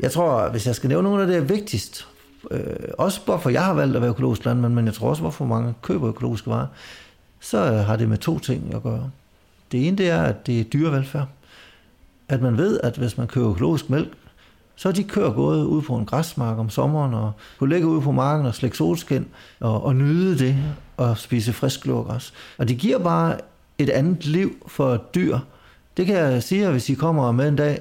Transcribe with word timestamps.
Jeg 0.00 0.12
tror, 0.12 0.48
hvis 0.48 0.66
jeg 0.66 0.74
skal 0.74 0.88
nævne 0.88 1.08
nogle 1.08 1.22
af 1.22 1.28
det, 1.28 1.36
er 1.36 1.40
vigtigst, 1.40 2.08
øh, 2.50 2.62
også 2.98 3.20
hvorfor 3.24 3.50
jeg 3.50 3.64
har 3.64 3.74
valgt 3.74 3.96
at 3.96 4.02
være 4.02 4.10
økologisk 4.10 4.44
landmand, 4.44 4.74
men 4.74 4.86
jeg 4.86 4.94
tror 4.94 5.08
også, 5.08 5.22
hvorfor 5.22 5.44
mange 5.44 5.74
køber 5.82 6.08
økologiske 6.08 6.50
varer, 6.50 6.66
så 7.40 7.58
øh, 7.58 7.86
har 7.86 7.96
det 7.96 8.08
med 8.08 8.18
to 8.18 8.38
ting 8.38 8.74
at 8.74 8.82
gøre. 8.82 9.10
Det 9.72 9.86
ene 9.86 9.96
det 9.96 10.10
er, 10.10 10.22
at 10.22 10.46
det 10.46 10.60
er 10.60 10.64
dyrevelfærd. 10.64 11.28
At 12.28 12.42
man 12.42 12.56
ved, 12.56 12.80
at 12.82 12.96
hvis 12.96 13.18
man 13.18 13.26
køber 13.26 13.50
økologisk 13.50 13.90
mælk, 13.90 14.12
så 14.76 14.88
er 14.88 14.92
de 14.92 15.04
køer 15.04 15.30
gået 15.30 15.64
ud 15.64 15.82
på 15.82 15.96
en 15.96 16.06
græsmark 16.06 16.58
om 16.58 16.70
sommeren 16.70 17.14
og 17.14 17.32
kunne 17.58 17.70
ligge 17.70 17.86
ud 17.86 18.00
på 18.00 18.12
marken 18.12 18.46
og 18.46 18.54
slække 18.54 18.76
solskin 18.76 19.26
og, 19.60 19.84
og 19.84 19.96
nyde 19.96 20.38
det 20.38 20.56
og 20.96 21.18
spise 21.18 21.52
frisk 21.52 21.86
græs. 21.86 22.32
Og 22.58 22.68
det 22.68 22.78
giver 22.78 22.98
bare 22.98 23.38
et 23.78 23.90
andet 23.90 24.26
liv 24.26 24.66
for 24.66 24.96
dyr. 25.14 25.38
Det 25.96 26.06
kan 26.06 26.16
jeg 26.16 26.42
sige, 26.42 26.70
hvis 26.70 26.88
I 26.88 26.94
kommer 26.94 27.32
med 27.32 27.48
en 27.48 27.56
dag 27.56 27.78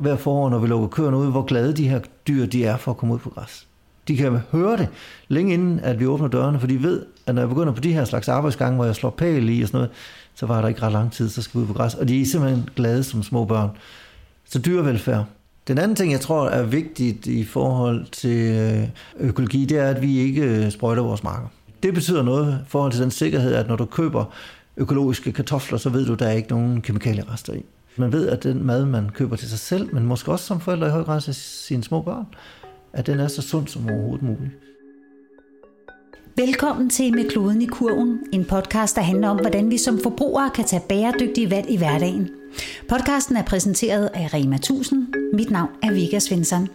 hver 0.00 0.16
forår, 0.16 0.50
når 0.50 0.58
vi 0.58 0.66
lukker 0.66 0.88
køerne 0.88 1.16
ud, 1.16 1.30
hvor 1.30 1.42
glade 1.42 1.72
de 1.72 1.88
her 1.88 2.00
dyr 2.28 2.46
de 2.46 2.64
er 2.64 2.76
for 2.76 2.90
at 2.90 2.96
komme 2.96 3.14
ud 3.14 3.18
på 3.18 3.30
græs. 3.30 3.66
De 4.08 4.16
kan 4.16 4.38
høre 4.52 4.76
det 4.76 4.88
længe 5.28 5.54
inden, 5.54 5.80
at 5.80 6.00
vi 6.00 6.06
åbner 6.06 6.28
dørene, 6.28 6.60
for 6.60 6.66
de 6.66 6.82
ved, 6.82 7.06
at 7.26 7.34
når 7.34 7.42
jeg 7.42 7.48
begynder 7.48 7.72
på 7.72 7.80
de 7.80 7.92
her 7.92 8.04
slags 8.04 8.28
arbejdsgange, 8.28 8.76
hvor 8.76 8.84
jeg 8.84 8.94
slår 8.94 9.10
pæl 9.10 9.48
i 9.48 9.62
og 9.62 9.68
sådan 9.68 9.78
noget, 9.78 9.90
så 10.34 10.46
var 10.46 10.60
der 10.60 10.68
ikke 10.68 10.82
ret 10.82 10.92
lang 10.92 11.12
tid, 11.12 11.28
så 11.28 11.42
skal 11.42 11.58
vi 11.58 11.62
ud 11.62 11.66
på 11.66 11.72
græs. 11.74 11.94
Og 11.94 12.08
de 12.08 12.20
er 12.20 12.26
simpelthen 12.26 12.68
glade 12.76 13.02
som 13.02 13.22
små 13.22 13.44
børn. 13.44 13.70
Så 14.44 14.58
dyrevelfærd. 14.58 15.24
Den 15.68 15.78
anden 15.78 15.96
ting, 15.96 16.12
jeg 16.12 16.20
tror 16.20 16.48
er 16.48 16.62
vigtigt 16.62 17.26
i 17.26 17.44
forhold 17.44 18.06
til 18.12 18.54
øh, 18.56 18.88
økologi, 19.28 19.64
det 19.64 19.78
er, 19.78 19.88
at 19.88 20.02
vi 20.02 20.18
ikke 20.18 20.42
øh, 20.42 20.70
sprøjter 20.70 21.02
vores 21.02 21.22
marker. 21.22 21.48
Det 21.82 21.94
betyder 21.94 22.22
noget 22.22 22.60
i 22.66 22.70
forhold 22.70 22.92
til 22.92 23.02
den 23.02 23.10
sikkerhed, 23.10 23.54
at 23.54 23.68
når 23.68 23.76
du 23.76 23.84
køber 23.84 24.24
økologiske 24.76 25.32
kartofler, 25.32 25.78
så 25.78 25.88
ved 25.88 26.06
du, 26.06 26.12
at 26.12 26.18
der 26.18 26.26
er 26.26 26.32
ikke 26.32 26.50
nogen 26.50 26.80
kemikalierester 26.80 27.52
i. 27.52 27.64
Man 27.96 28.12
ved, 28.12 28.28
at 28.28 28.42
den 28.42 28.66
mad, 28.66 28.86
man 28.86 29.10
køber 29.14 29.36
til 29.36 29.48
sig 29.48 29.58
selv, 29.58 29.94
men 29.94 30.06
måske 30.06 30.32
også 30.32 30.44
som 30.44 30.60
forældre 30.60 30.86
i 30.86 30.90
høj 30.90 31.04
grad 31.04 31.20
til 31.20 31.34
sine 31.34 31.84
små 31.84 32.02
børn, 32.02 32.26
at 32.92 33.06
den 33.06 33.20
er 33.20 33.28
så 33.28 33.42
sund 33.42 33.66
som 33.66 33.90
overhovedet 33.90 34.22
muligt. 34.22 34.50
Velkommen 36.36 36.90
til 36.90 37.14
Med 37.14 37.30
kloden 37.30 37.62
i 37.62 37.66
kurven, 37.66 38.20
en 38.32 38.44
podcast, 38.44 38.96
der 38.96 39.02
handler 39.02 39.28
om, 39.28 39.36
hvordan 39.36 39.70
vi 39.70 39.78
som 39.78 39.98
forbrugere 40.02 40.50
kan 40.54 40.64
tage 40.64 40.82
bæredygtige 40.88 41.50
valg 41.50 41.70
i 41.70 41.76
hverdagen. 41.76 42.30
Podcasten 42.88 43.36
er 43.36 43.44
præsenteret 43.44 44.10
af 44.14 44.34
Rema 44.34 44.56
1000. 44.56 45.06
Mit 45.32 45.50
navn 45.50 45.70
er 45.82 45.92
Vika 45.92 46.18
Svensson. 46.18 46.68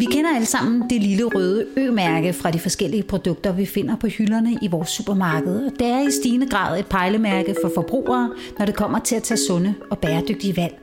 Vi 0.00 0.04
kender 0.04 0.34
alle 0.34 0.46
sammen 0.46 0.90
det 0.90 1.02
lille 1.02 1.24
røde 1.24 1.66
ø-mærke 1.76 2.32
fra 2.32 2.50
de 2.50 2.58
forskellige 2.58 3.02
produkter, 3.02 3.52
vi 3.52 3.66
finder 3.66 3.96
på 3.96 4.06
hylderne 4.06 4.58
i 4.62 4.68
vores 4.68 4.88
supermarked. 4.88 5.70
Det 5.70 5.86
er 5.86 6.08
i 6.08 6.10
stigende 6.10 6.46
grad 6.48 6.78
et 6.78 6.86
pejlemærke 6.86 7.54
for 7.62 7.70
forbrugere, 7.74 8.30
når 8.58 8.66
det 8.66 8.74
kommer 8.74 8.98
til 8.98 9.16
at 9.16 9.22
tage 9.22 9.38
sunde 9.38 9.74
og 9.90 9.98
bæredygtige 9.98 10.56
valg. 10.56 10.78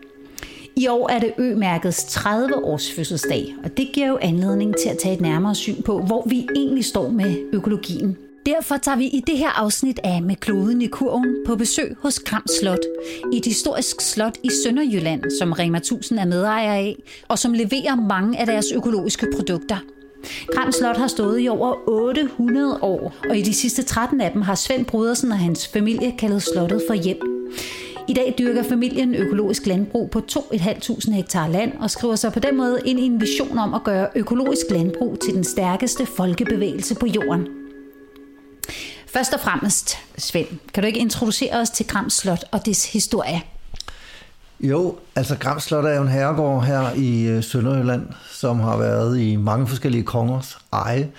I 0.76 0.88
år 0.88 1.10
er 1.10 1.20
det 1.20 1.34
Ø-mærkets 1.38 2.06
30 2.06 2.56
års 2.56 2.92
fødselsdag, 2.92 3.56
og 3.64 3.78
det 3.78 3.90
giver 3.94 4.08
jo 4.08 4.18
anledning 4.22 4.76
til 4.76 4.90
at 4.90 4.98
tage 4.98 5.16
et 5.16 5.22
nærmere 5.22 5.56
syn 5.56 5.82
på, 5.82 6.02
hvor 6.02 6.28
vi 6.30 6.48
egentlig 6.56 6.86
står 6.86 7.10
med 7.10 7.36
økologien. 7.54 8.18
Derfor 8.48 8.78
tager 8.78 8.98
vi 8.98 9.06
i 9.06 9.24
det 9.28 9.38
her 9.38 9.50
afsnit 9.50 10.00
af 10.04 10.22
Med 10.22 10.36
kloden 10.36 10.82
i 10.82 10.88
kurven 10.88 11.36
på 11.46 11.56
besøg 11.56 11.96
hos 12.02 12.20
Kram 12.20 12.44
Slot, 12.60 12.80
et 13.34 13.46
historisk 13.46 14.02
slot 14.02 14.38
i 14.44 14.50
Sønderjylland, 14.64 15.24
som 15.40 15.52
Rema 15.52 15.78
1000 15.78 16.20
er 16.20 16.26
medejer 16.26 16.74
af, 16.74 16.96
og 17.28 17.40
som 17.40 17.54
leverer 17.54 17.96
mange 17.96 18.40
af 18.40 18.46
deres 18.46 18.66
økologiske 18.76 19.28
produkter. 19.36 19.78
Kram 20.56 20.72
Slot 20.72 20.98
har 20.98 21.08
stået 21.08 21.42
i 21.42 21.48
over 21.48 21.90
800 21.90 22.80
år, 22.82 23.14
og 23.30 23.38
i 23.38 23.42
de 23.42 23.54
sidste 23.54 23.84
13 23.84 24.22
af 24.22 24.32
dem 24.32 24.42
har 24.42 24.56
Svend 24.56 24.86
Brudersen 24.86 25.32
og 25.32 25.38
hans 25.38 25.68
familie 25.68 26.14
kaldet 26.20 26.44
slottet 26.44 26.82
for 26.88 26.94
hjem. 26.94 27.52
I 28.08 28.14
dag 28.14 28.36
dyrker 28.38 28.64
familien 28.64 29.16
økologisk 29.16 29.68
landbrug 29.68 30.10
på 30.10 30.22
2.500 30.32 31.12
hektar 31.12 31.48
land 31.48 31.72
og 31.80 31.92
skriver 31.92 32.16
sig 32.16 32.34
på 32.34 32.40
den 32.40 32.58
måde 32.58 32.80
ind 32.86 33.00
i 33.00 33.04
en 33.04 33.22
vision 33.22 33.58
om 33.58 33.74
at 33.74 33.84
gøre 33.84 34.08
økologisk 34.16 34.66
landbrug 34.72 35.20
til 35.20 35.34
den 35.34 35.44
stærkeste 35.44 36.06
folkebevægelse 36.06 36.96
på 36.96 37.06
jorden. 37.06 37.57
Først 39.18 39.34
og 39.34 39.40
fremmest, 39.40 39.98
Svend, 40.18 40.48
kan 40.74 40.84
du 40.84 40.88
ikke 40.88 41.00
introducere 41.00 41.60
os 41.62 41.70
til 41.70 41.88
Grams 41.88 42.14
Slot 42.14 42.46
og 42.52 42.66
dets 42.66 42.94
historie? 42.94 43.42
Jo, 44.60 44.96
altså 45.16 45.38
Grams 45.38 45.64
Slot 45.64 45.86
er 45.86 45.96
jo 45.96 46.02
en 46.02 46.08
herregård 46.08 46.66
her 46.66 46.94
i 46.96 47.24
øh, 47.24 47.44
Sønderjylland, 47.44 48.08
som 48.32 48.60
har 48.60 48.78
været 48.78 49.20
i 49.20 49.36
mange 49.36 49.68
forskellige 49.68 50.04
kongers 50.04 50.58
eje. 50.74 51.10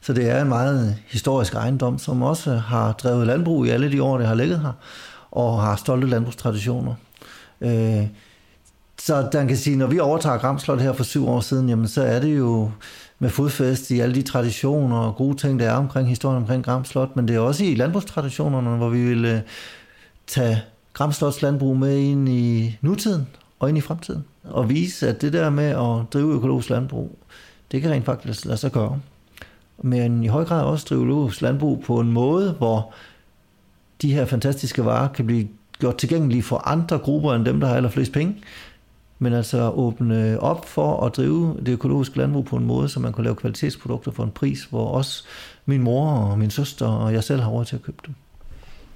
Så 0.00 0.12
det 0.12 0.30
er 0.30 0.42
en 0.42 0.48
meget 0.48 0.96
historisk 1.08 1.54
ejendom, 1.54 1.98
som 1.98 2.22
også 2.22 2.54
har 2.54 2.92
drevet 2.92 3.26
landbrug 3.26 3.66
i 3.66 3.70
alle 3.70 3.92
de 3.92 4.02
år, 4.02 4.18
det 4.18 4.26
har 4.26 4.34
ligget 4.34 4.60
her 4.60 4.72
og 5.30 5.62
har 5.62 5.76
stolte 5.76 6.06
landbrugstraditioner. 6.06 6.94
Øh, 7.60 8.06
så 8.98 9.28
man 9.34 9.48
kan 9.48 9.56
sige, 9.56 9.76
når 9.76 9.86
vi 9.86 9.98
overtager 9.98 10.38
Gramslot 10.38 10.80
her 10.80 10.92
for 10.92 11.04
syv 11.04 11.28
år 11.28 11.40
siden, 11.40 11.68
jamen 11.68 11.88
så 11.88 12.02
er 12.02 12.20
det 12.20 12.38
jo 12.38 12.70
med 13.18 13.30
fodfæst 13.30 13.90
i 13.90 14.00
alle 14.00 14.14
de 14.14 14.22
traditioner 14.22 14.96
og 14.96 15.16
gode 15.16 15.36
ting, 15.36 15.58
der 15.60 15.70
er 15.70 15.76
omkring 15.76 16.08
historien 16.08 16.36
omkring 16.36 16.64
Gramslot, 16.64 17.16
men 17.16 17.28
det 17.28 17.36
er 17.36 17.40
også 17.40 17.64
i 17.64 17.74
landbrugstraditionerne, 17.74 18.76
hvor 18.76 18.88
vi 18.88 19.04
vil 19.08 19.24
øh, 19.24 19.40
tage 20.26 20.62
Gramslots 20.92 21.42
landbrug 21.42 21.76
med 21.76 21.98
ind 21.98 22.28
i 22.28 22.78
nutiden 22.80 23.28
og 23.58 23.68
ind 23.68 23.78
i 23.78 23.80
fremtiden. 23.80 24.24
Og 24.44 24.68
vise, 24.68 25.08
at 25.08 25.22
det 25.22 25.32
der 25.32 25.50
med 25.50 25.64
at 25.64 26.12
drive 26.12 26.34
økologisk 26.34 26.70
landbrug, 26.70 27.18
det 27.72 27.82
kan 27.82 27.90
rent 27.90 28.04
faktisk 28.04 28.44
lade 28.44 28.56
sig 28.56 28.72
gøre. 28.72 29.00
Men 29.82 30.24
i 30.24 30.26
høj 30.26 30.44
grad 30.44 30.62
også 30.62 30.86
drive 30.88 31.00
økologisk 31.00 31.42
landbrug 31.42 31.84
på 31.86 32.00
en 32.00 32.12
måde, 32.12 32.52
hvor 32.52 32.94
de 34.02 34.14
her 34.14 34.24
fantastiske 34.24 34.84
varer 34.84 35.08
kan 35.08 35.26
blive 35.26 35.48
gjort 35.78 35.96
tilgængelige 35.96 36.42
for 36.42 36.68
andre 36.68 36.98
grupper 36.98 37.34
end 37.34 37.44
dem, 37.44 37.60
der 37.60 37.68
har 37.68 37.76
allerflest 37.76 38.12
penge. 38.12 38.36
Men 39.24 39.32
altså 39.32 39.70
åbne 39.70 40.40
op 40.40 40.66
for 40.66 41.06
at 41.06 41.16
drive 41.16 41.56
det 41.66 41.68
økologiske 41.68 42.18
landbrug 42.18 42.44
på 42.44 42.56
en 42.56 42.64
måde, 42.64 42.88
så 42.88 43.00
man 43.00 43.12
kan 43.12 43.24
lave 43.24 43.36
kvalitetsprodukter 43.36 44.10
for 44.10 44.24
en 44.24 44.30
pris, 44.30 44.64
hvor 44.64 44.88
også 44.88 45.24
min 45.66 45.82
mor 45.82 46.10
og 46.10 46.38
min 46.38 46.50
søster 46.50 46.86
og 46.86 47.12
jeg 47.12 47.24
selv 47.24 47.40
har 47.40 47.50
råd 47.50 47.64
til 47.64 47.76
at 47.76 47.82
købe 47.82 47.98
dem. 48.06 48.14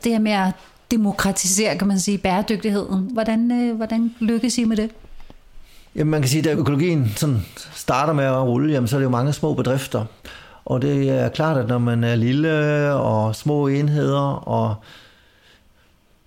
Det 0.04 0.12
her 0.12 0.18
med 0.18 0.32
at 0.32 0.52
demokratisere, 0.90 1.78
kan 1.78 1.88
man 1.88 1.98
sige, 1.98 2.18
bæredygtigheden. 2.18 3.08
Hvordan, 3.12 3.52
øh, 3.52 3.76
hvordan 3.76 4.14
lykkes 4.20 4.58
I 4.58 4.64
med 4.64 4.76
det? 4.76 4.90
Jamen 5.94 6.10
man 6.10 6.20
kan 6.20 6.28
sige, 6.28 6.50
at 6.50 6.58
økologien 6.58 7.12
sådan 7.16 7.40
starter 7.74 8.12
med 8.12 8.24
at 8.24 8.42
rulle, 8.42 8.72
jamen, 8.72 8.88
så 8.88 8.96
er 8.96 8.98
det 8.98 9.04
jo 9.04 9.10
mange 9.10 9.32
små 9.32 9.54
bedrifter. 9.54 10.04
Og 10.64 10.82
det 10.82 11.10
er 11.10 11.28
klart, 11.28 11.56
at 11.56 11.68
når 11.68 11.78
man 11.78 12.04
er 12.04 12.14
lille 12.14 12.92
og 12.92 13.36
små 13.36 13.66
enheder 13.66 14.48
og 14.48 14.74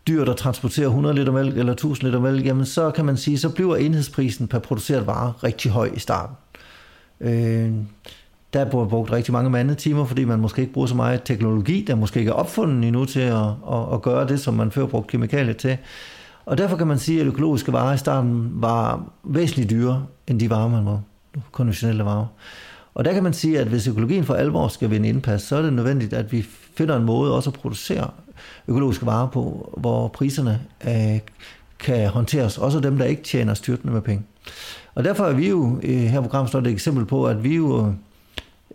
dyr, 0.07 0.25
der 0.25 0.33
transporterer 0.33 0.87
100 0.87 1.15
liter 1.15 1.31
mælk 1.31 1.57
eller 1.57 1.73
1000 1.73 2.07
liter 2.07 2.19
mælk, 2.19 2.45
jamen 2.45 2.65
så 2.65 2.91
kan 2.91 3.05
man 3.05 3.17
sige, 3.17 3.37
så 3.37 3.49
bliver 3.49 3.75
enhedsprisen 3.75 4.47
per 4.47 4.59
produceret 4.59 5.07
vare 5.07 5.33
rigtig 5.43 5.71
høj 5.71 5.89
i 5.95 5.99
starten. 5.99 6.35
Øh, 7.21 7.71
der 8.53 8.65
bliver 8.65 8.87
brugt 8.87 9.11
rigtig 9.11 9.33
mange 9.33 9.49
mandetimer, 9.49 10.05
fordi 10.05 10.25
man 10.25 10.39
måske 10.39 10.61
ikke 10.61 10.73
bruger 10.73 10.87
så 10.87 10.95
meget 10.95 11.23
teknologi, 11.23 11.85
der 11.87 11.95
måske 11.95 12.19
ikke 12.19 12.29
er 12.29 12.35
opfundet 12.35 12.87
endnu 12.87 13.05
til 13.05 13.19
at, 13.19 13.45
at, 13.71 13.93
at 13.93 14.01
gøre 14.01 14.27
det, 14.27 14.39
som 14.39 14.53
man 14.53 14.71
før 14.71 14.85
brugte 14.85 15.11
kemikalier 15.11 15.53
til. 15.53 15.77
Og 16.45 16.57
derfor 16.57 16.77
kan 16.77 16.87
man 16.87 16.99
sige, 16.99 17.21
at 17.21 17.27
økologiske 17.27 17.73
varer 17.73 17.93
i 17.93 17.97
starten 17.97 18.51
var 18.53 19.03
væsentligt 19.23 19.69
dyrere, 19.69 20.05
end 20.27 20.39
de 20.39 20.49
varer, 20.49 20.69
man 20.69 20.85
var 20.85 21.01
konventionelle 21.51 22.05
varer. 22.05 22.25
Og 22.93 23.05
der 23.05 23.13
kan 23.13 23.23
man 23.23 23.33
sige, 23.33 23.59
at 23.59 23.67
hvis 23.67 23.87
økologien 23.87 24.23
for 24.23 24.33
alvor 24.33 24.67
skal 24.67 24.89
vinde 24.89 25.09
indpas, 25.09 25.41
så 25.41 25.55
er 25.55 25.61
det 25.61 25.73
nødvendigt, 25.73 26.13
at 26.13 26.31
vi 26.31 26.45
finder 26.75 26.97
en 26.97 27.03
måde 27.03 27.35
også 27.35 27.49
at 27.49 27.53
producere 27.53 28.09
økologiske 28.67 29.05
varer 29.05 29.27
på, 29.27 29.73
hvor 29.77 30.07
priserne 30.07 30.61
øh, 30.87 31.19
kan 31.79 32.09
håndteres, 32.09 32.57
også 32.57 32.79
dem, 32.79 32.97
der 32.97 33.05
ikke 33.05 33.23
tjener 33.23 33.53
styrtende 33.53 33.93
med 33.93 34.01
penge. 34.01 34.23
Og 34.95 35.03
derfor 35.03 35.25
er 35.25 35.33
vi 35.33 35.49
jo 35.49 35.79
øh, 35.83 35.99
her 35.99 36.21
på 36.21 36.27
Gramstad 36.27 36.61
et 36.61 36.67
eksempel 36.67 37.05
på, 37.05 37.25
at 37.25 37.43
vi 37.43 37.55
jo 37.55 37.93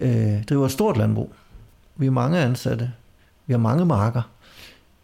øh, 0.00 0.44
driver 0.44 0.65
et 0.65 0.72
stort 0.72 0.97
landbrug. 0.97 1.32
Vi 1.97 2.06
er 2.06 2.10
mange 2.10 2.38
ansatte. 2.38 2.93
Vi 3.47 3.53
har 3.53 3.59
mange 3.59 3.84
marker. 3.84 4.22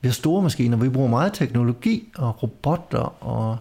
Vi 0.00 0.08
har 0.08 0.12
store 0.12 0.42
maskiner. 0.42 0.76
Vi 0.76 0.88
bruger 0.88 1.08
meget 1.08 1.32
teknologi 1.32 2.08
og 2.16 2.42
robotter 2.42 3.24
og 3.24 3.56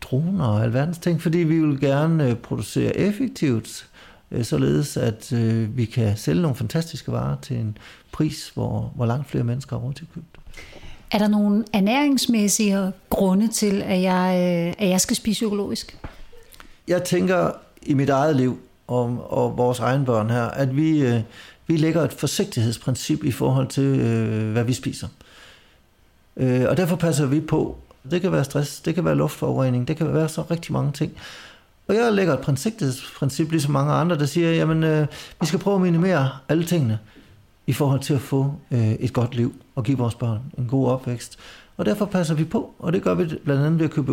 droner 0.00 0.46
og 0.46 0.62
alverdens 0.62 0.98
ting, 0.98 1.22
fordi 1.22 1.38
vi 1.38 1.60
vil 1.60 1.80
gerne 1.80 2.30
øh, 2.30 2.36
producere 2.36 2.96
effektivt, 2.96 3.86
øh, 4.34 4.44
således 4.44 4.96
at 4.96 5.32
øh, 5.32 5.76
vi 5.76 5.84
kan 5.84 6.16
sælge 6.16 6.42
nogle 6.42 6.56
fantastiske 6.56 7.12
varer 7.12 7.36
til 7.42 7.56
en 7.56 7.78
pris, 8.12 8.50
hvor, 8.54 8.92
hvor 8.94 9.06
langt 9.06 9.28
flere 9.28 9.44
mennesker 9.44 9.78
har 9.78 9.86
råd 9.86 9.92
til 9.92 10.04
at 10.04 10.14
købe 10.14 10.26
det. 10.32 10.40
Er 11.10 11.18
der 11.18 11.28
nogle 11.28 11.64
ernæringsmæssige 11.72 12.92
grunde 13.10 13.48
til, 13.48 13.82
at 13.82 14.02
jeg, 14.02 14.34
øh, 14.38 14.74
at 14.78 14.88
jeg 14.88 15.00
skal 15.00 15.16
spise 15.16 15.44
økologisk? 15.44 15.98
Jeg 16.88 17.04
tænker 17.04 17.50
i 17.82 17.94
mit 17.94 18.08
eget 18.08 18.36
liv 18.36 18.58
og, 18.86 19.26
og 19.32 19.58
vores 19.58 19.78
egen 19.78 20.04
børn 20.04 20.30
her, 20.30 20.44
at 20.44 20.76
vi, 20.76 21.06
øh, 21.06 21.20
vi 21.66 21.76
lægger 21.76 22.02
et 22.02 22.12
forsigtighedsprincip 22.12 23.24
i 23.24 23.30
forhold 23.30 23.68
til, 23.68 24.00
øh, 24.00 24.52
hvad 24.52 24.64
vi 24.64 24.72
spiser. 24.72 25.08
Øh, 26.36 26.64
og 26.68 26.76
derfor 26.76 26.96
passer 26.96 27.26
vi 27.26 27.40
på. 27.40 27.78
Det 28.10 28.20
kan 28.20 28.32
være 28.32 28.44
stress, 28.44 28.80
det 28.80 28.94
kan 28.94 29.04
være 29.04 29.14
luftforurening, 29.14 29.88
det 29.88 29.96
kan 29.96 30.14
være 30.14 30.28
så 30.28 30.42
rigtig 30.50 30.72
mange 30.72 30.92
ting. 30.92 31.12
Og 31.88 31.94
jeg 31.94 32.12
lægger 32.12 32.34
et 32.34 32.40
princip, 33.18 33.50
ligesom 33.50 33.72
mange 33.72 33.92
andre, 33.92 34.18
der 34.18 34.26
siger, 34.26 34.52
jamen, 34.52 34.84
øh, 34.84 35.06
vi 35.40 35.46
skal 35.46 35.58
prøve 35.58 35.76
at 35.76 35.82
minimere 35.82 36.30
alle 36.48 36.64
tingene 36.64 36.98
i 37.66 37.72
forhold 37.72 38.00
til 38.00 38.14
at 38.14 38.20
få 38.20 38.54
øh, 38.70 38.92
et 38.92 39.12
godt 39.12 39.34
liv 39.34 39.54
og 39.74 39.84
give 39.84 39.98
vores 39.98 40.14
børn 40.14 40.40
en 40.58 40.66
god 40.66 40.88
opvækst. 40.88 41.38
Og 41.76 41.86
derfor 41.86 42.04
passer 42.04 42.34
vi 42.34 42.44
på, 42.44 42.74
og 42.78 42.92
det 42.92 43.02
gør 43.02 43.14
vi 43.14 43.24
blandt 43.44 43.62
andet 43.62 43.78
ved 43.78 43.86
at 43.86 43.92
købe 43.92 44.12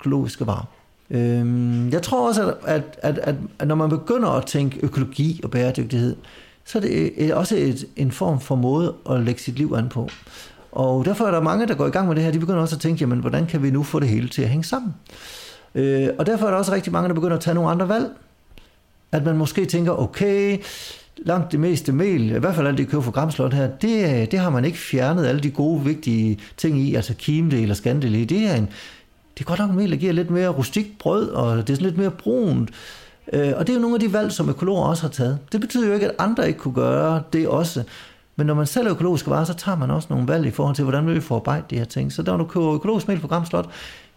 økologiske 0.00 0.46
varer. 0.46 0.64
Øhm, 1.10 1.90
jeg 1.90 2.02
tror 2.02 2.28
også, 2.28 2.54
at, 2.64 2.98
at, 3.02 3.20
at, 3.22 3.36
at 3.58 3.68
når 3.68 3.74
man 3.74 3.90
begynder 3.90 4.28
at 4.28 4.46
tænke 4.46 4.78
økologi 4.82 5.40
og 5.44 5.50
bæredygtighed, 5.50 6.16
så 6.64 6.78
er 6.78 6.82
det 6.82 7.12
øh, 7.18 7.30
også 7.34 7.56
et, 7.56 7.84
en 7.96 8.12
form 8.12 8.40
for 8.40 8.54
måde 8.54 8.94
at 9.10 9.20
lægge 9.20 9.40
sit 9.40 9.54
liv 9.54 9.74
an 9.76 9.88
på. 9.88 10.08
Og 10.72 11.04
derfor 11.04 11.24
er 11.24 11.30
der 11.30 11.40
mange, 11.40 11.66
der 11.66 11.74
går 11.74 11.86
i 11.86 11.90
gang 11.90 12.08
med 12.08 12.16
det 12.16 12.24
her, 12.24 12.30
de 12.30 12.38
begynder 12.38 12.60
også 12.60 12.76
at 12.76 12.80
tænke, 12.80 13.00
jamen, 13.00 13.18
hvordan 13.18 13.46
kan 13.46 13.62
vi 13.62 13.70
nu 13.70 13.82
få 13.82 14.00
det 14.00 14.08
hele 14.08 14.28
til 14.28 14.42
at 14.42 14.48
hænge 14.48 14.64
sammen? 14.64 14.94
Øh, 15.74 16.08
og 16.18 16.26
derfor 16.26 16.46
er 16.46 16.50
der 16.50 16.58
også 16.58 16.72
rigtig 16.72 16.92
mange, 16.92 17.08
der 17.08 17.14
begynder 17.14 17.36
at 17.36 17.42
tage 17.42 17.54
nogle 17.54 17.70
andre 17.70 17.88
valg. 17.88 18.06
At 19.12 19.24
man 19.24 19.36
måske 19.36 19.64
tænker, 19.64 19.92
okay, 19.92 20.58
langt 21.16 21.52
det 21.52 21.60
meste 21.60 21.92
mel, 21.92 22.30
i 22.30 22.38
hvert 22.38 22.54
fald 22.54 22.66
alt 22.66 22.78
det 22.78 22.88
køber 22.88 23.02
for 23.02 23.12
Gramslot 23.12 23.54
her, 23.54 23.66
det, 23.66 24.30
det 24.30 24.38
har 24.38 24.50
man 24.50 24.64
ikke 24.64 24.78
fjernet 24.78 25.26
alle 25.26 25.40
de 25.40 25.50
gode, 25.50 25.84
vigtige 25.84 26.38
ting 26.56 26.78
i, 26.78 26.94
altså 26.94 27.14
kimdel 27.14 27.70
og 27.70 27.76
skandel. 27.76 28.28
Det 28.28 28.46
er, 28.46 28.54
en, 28.54 28.68
det 29.34 29.40
er 29.40 29.44
godt 29.44 29.58
nok 29.58 29.70
mel, 29.70 29.90
der 29.90 29.96
giver 29.96 30.12
lidt 30.12 30.30
mere 30.30 30.48
rustikt 30.48 30.98
brød, 30.98 31.28
og 31.28 31.56
det 31.56 31.70
er 31.70 31.74
sådan 31.74 31.86
lidt 31.86 31.98
mere 31.98 32.10
brunt. 32.10 32.70
Øh, 33.32 33.52
og 33.56 33.66
det 33.66 33.72
er 33.72 33.76
jo 33.76 33.80
nogle 33.80 33.96
af 33.96 34.00
de 34.00 34.12
valg, 34.12 34.32
som 34.32 34.48
økologer 34.48 34.84
også 34.84 35.02
har 35.02 35.10
taget. 35.10 35.38
Det 35.52 35.60
betyder 35.60 35.86
jo 35.86 35.94
ikke, 35.94 36.06
at 36.06 36.14
andre 36.18 36.48
ikke 36.48 36.58
kunne 36.58 36.74
gøre 36.74 37.22
det 37.32 37.48
også. 37.48 37.82
Men 38.36 38.46
når 38.46 38.54
man 38.54 38.66
sælger 38.66 38.90
økologiske 38.90 39.30
varer, 39.30 39.44
så 39.44 39.54
tager 39.54 39.76
man 39.76 39.90
også 39.90 40.08
nogle 40.10 40.28
valg 40.28 40.46
i 40.46 40.50
forhold 40.50 40.76
til, 40.76 40.84
hvordan 40.84 41.06
vi 41.06 41.20
forarbejde 41.20 41.64
de 41.70 41.78
her 41.78 41.84
ting. 41.84 42.12
Så 42.12 42.22
når 42.22 42.36
du 42.36 42.44
køber 42.44 42.74
økologisk 42.74 43.08
mel 43.08 43.20
på 43.20 43.28
Gramslot, 43.28 43.70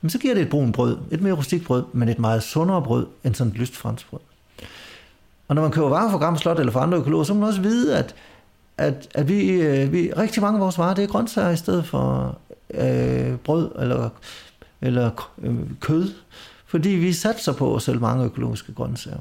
så 0.08 0.20
giver 0.20 0.34
det 0.34 0.44
et 0.44 0.50
brun 0.50 0.72
brød, 0.72 0.98
et 1.12 1.22
mere 1.22 1.34
rustikt 1.34 1.66
brød, 1.66 1.84
men 1.94 2.10
et 2.10 2.20
meget 2.20 2.44
sundere 2.44 2.82
brød 2.82 3.08
end 3.24 3.36
sådan 3.36 3.54
et 3.54 3.60
lyst 3.60 3.76
fransk 3.76 4.10
brød. 4.10 4.20
Og 5.48 5.56
når 5.56 5.62
man 5.62 5.72
køber 5.72 5.90
varer 5.90 6.12
fra 6.12 6.18
Gramslot 6.18 6.60
eller 6.60 6.72
fra 6.72 6.84
andre 6.84 6.98
økologer, 6.98 7.24
så 7.24 7.34
må 7.34 7.40
man 7.40 7.50
også 7.50 7.62
vide, 7.62 7.98
at, 7.98 8.16
at, 8.78 9.08
at 9.14 9.28
vi, 9.28 9.52
øh, 9.52 9.92
vi, 9.92 10.12
rigtig 10.18 10.42
mange 10.42 10.58
af 10.58 10.62
vores 10.62 10.78
varer, 10.78 10.94
det 10.94 11.04
er 11.04 11.08
grøntsager 11.08 11.50
i 11.50 11.58
stedet 11.58 11.86
for 11.86 12.38
øh, 12.74 13.36
brød 13.36 13.72
eller, 13.80 14.10
eller 14.82 15.32
øh, 15.42 15.56
kød. 15.80 16.14
Fordi 16.66 16.90
vi 16.90 17.14
satser 17.14 17.54
på 17.54 17.76
at 17.76 17.82
sælge 17.82 18.00
mange 18.00 18.26
økologiske 18.26 18.74
grøntsager. 18.74 19.18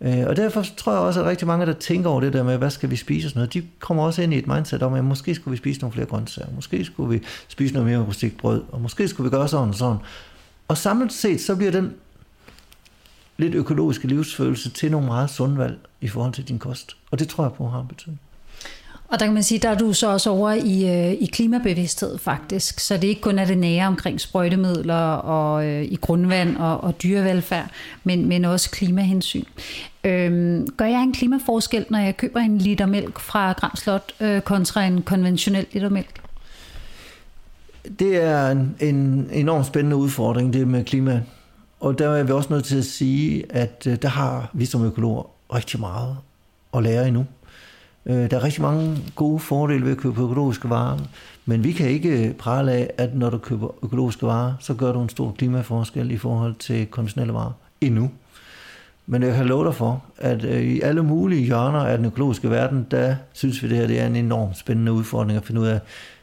Øh, 0.00 0.26
og 0.26 0.36
derfor 0.36 0.64
tror 0.76 0.92
jeg 0.92 1.00
også, 1.00 1.20
at 1.20 1.26
rigtig 1.26 1.46
mange, 1.46 1.66
der 1.66 1.72
tænker 1.72 2.10
over 2.10 2.20
det 2.20 2.32
der 2.32 2.42
med, 2.42 2.58
hvad 2.58 2.70
skal 2.70 2.90
vi 2.90 2.96
spise 2.96 3.26
og 3.26 3.30
sådan 3.30 3.38
noget, 3.38 3.54
de 3.54 3.62
kommer 3.78 4.02
også 4.02 4.22
ind 4.22 4.34
i 4.34 4.38
et 4.38 4.46
mindset 4.46 4.82
om, 4.82 4.94
at 4.94 5.04
måske 5.04 5.34
skulle 5.34 5.52
vi 5.52 5.56
spise 5.56 5.80
nogle 5.80 5.92
flere 5.92 6.06
grøntsager, 6.06 6.48
måske 6.54 6.84
skulle 6.84 7.10
vi 7.10 7.24
spise 7.48 7.74
noget 7.74 7.88
mere 7.88 7.98
rustikt 7.98 8.36
brød, 8.36 8.62
og 8.72 8.80
måske 8.80 9.08
skulle 9.08 9.30
vi 9.30 9.36
gøre 9.36 9.48
sådan 9.48 9.68
og 9.68 9.74
sådan. 9.74 9.96
Og 10.68 10.76
samlet 10.76 11.12
set, 11.12 11.40
så 11.40 11.56
bliver 11.56 11.72
den 11.72 11.94
lidt 13.36 13.54
økologiske 13.54 14.08
livsfølelse 14.08 14.70
til 14.70 14.90
nogle 14.90 15.06
meget 15.06 15.30
sunde 15.30 15.58
valg 15.58 15.78
i 16.00 16.08
forhold 16.08 16.32
til 16.32 16.48
din 16.48 16.58
kost. 16.58 16.96
Og 17.10 17.18
det 17.18 17.28
tror 17.28 17.44
jeg 17.44 17.52
på 17.52 17.68
har 17.68 17.80
en 17.80 17.88
betydning. 17.88 18.20
Og 19.08 19.20
der 19.20 19.26
kan 19.26 19.34
man 19.34 19.42
sige, 19.42 19.58
der 19.58 19.68
er 19.68 19.74
du 19.74 19.92
så 19.92 20.12
også 20.12 20.30
over 20.30 20.52
i, 20.52 21.08
øh, 21.08 21.12
i 21.12 21.26
klimabevidsthed 21.26 22.18
faktisk. 22.18 22.80
Så 22.80 22.94
det 22.94 23.04
er 23.04 23.08
ikke 23.08 23.20
kun 23.20 23.38
er 23.38 23.44
det 23.44 23.58
nære 23.58 23.86
omkring 23.86 24.20
sprøjtemidler 24.20 25.10
og 25.12 25.66
øh, 25.66 25.82
i 25.82 25.96
grundvand 25.96 26.56
og, 26.56 26.84
og 26.84 27.02
dyrevelfærd, 27.02 27.70
men, 28.04 28.28
men 28.28 28.44
også 28.44 28.70
klimahensyn. 28.70 29.44
Øhm, 30.04 30.66
gør 30.76 30.84
jeg 30.84 31.02
en 31.02 31.12
klimaforskel, 31.12 31.86
når 31.90 31.98
jeg 31.98 32.16
køber 32.16 32.40
en 32.40 32.58
liter 32.58 32.86
mælk 32.86 33.18
fra 33.18 33.52
Gramslot 33.52 34.12
øh, 34.20 34.40
kontra 34.40 34.84
en 34.84 35.02
konventionel 35.02 35.66
liter 35.72 35.88
mælk? 35.88 36.20
Det 37.98 38.22
er 38.22 38.50
en, 38.50 38.76
en 38.80 39.28
enormt 39.32 39.66
spændende 39.66 39.96
udfordring, 39.96 40.52
det 40.52 40.68
med 40.68 40.84
klima. 40.84 41.22
Og 41.80 41.98
der 41.98 42.08
er 42.08 42.22
vi 42.22 42.32
også 42.32 42.52
nødt 42.52 42.64
til 42.64 42.78
at 42.78 42.84
sige, 42.84 43.44
at 43.50 43.86
øh, 43.86 43.96
der 44.02 44.08
har 44.08 44.50
vi 44.52 44.64
som 44.64 44.84
økologer 44.84 45.22
rigtig 45.54 45.80
meget 45.80 46.16
at 46.74 46.82
lære 46.82 47.08
endnu. 47.08 47.24
Øh, 48.06 48.30
der 48.30 48.36
er 48.36 48.44
rigtig 48.44 48.62
mange 48.62 48.96
gode 49.16 49.38
fordele 49.38 49.84
ved 49.84 49.92
at 49.92 49.98
købe 49.98 50.22
økologiske 50.22 50.70
varer, 50.70 50.98
men 51.46 51.64
vi 51.64 51.72
kan 51.72 51.88
ikke 51.88 52.34
prale 52.38 52.72
af, 52.72 52.90
at 52.98 53.14
når 53.14 53.30
du 53.30 53.38
køber 53.38 53.68
økologiske 53.84 54.26
varer, 54.26 54.54
så 54.60 54.74
gør 54.74 54.92
du 54.92 55.02
en 55.02 55.08
stor 55.08 55.34
klimaforskel 55.38 56.10
i 56.10 56.16
forhold 56.16 56.54
til 56.54 56.86
konventionelle 56.86 57.34
varer 57.34 57.52
endnu. 57.80 58.10
Men 59.06 59.22
jeg 59.22 59.34
kan 59.34 59.46
love 59.46 59.64
dig 59.64 59.74
for, 59.74 60.04
at 60.16 60.44
øh, 60.44 60.62
i 60.62 60.80
alle 60.80 61.02
mulige 61.02 61.44
hjørner 61.44 61.78
af 61.78 61.96
den 61.96 62.06
økologiske 62.06 62.50
verden, 62.50 62.86
der 62.90 63.16
synes 63.32 63.62
vi 63.62 63.68
det 63.68 63.76
her 63.76 63.86
det 63.86 64.00
er 64.00 64.06
en 64.06 64.16
enorm 64.16 64.54
spændende 64.54 64.92
udfordring 64.92 65.36
at 65.36 65.44
finde 65.44 65.60
ud 65.60 65.66
af, 65.66 65.80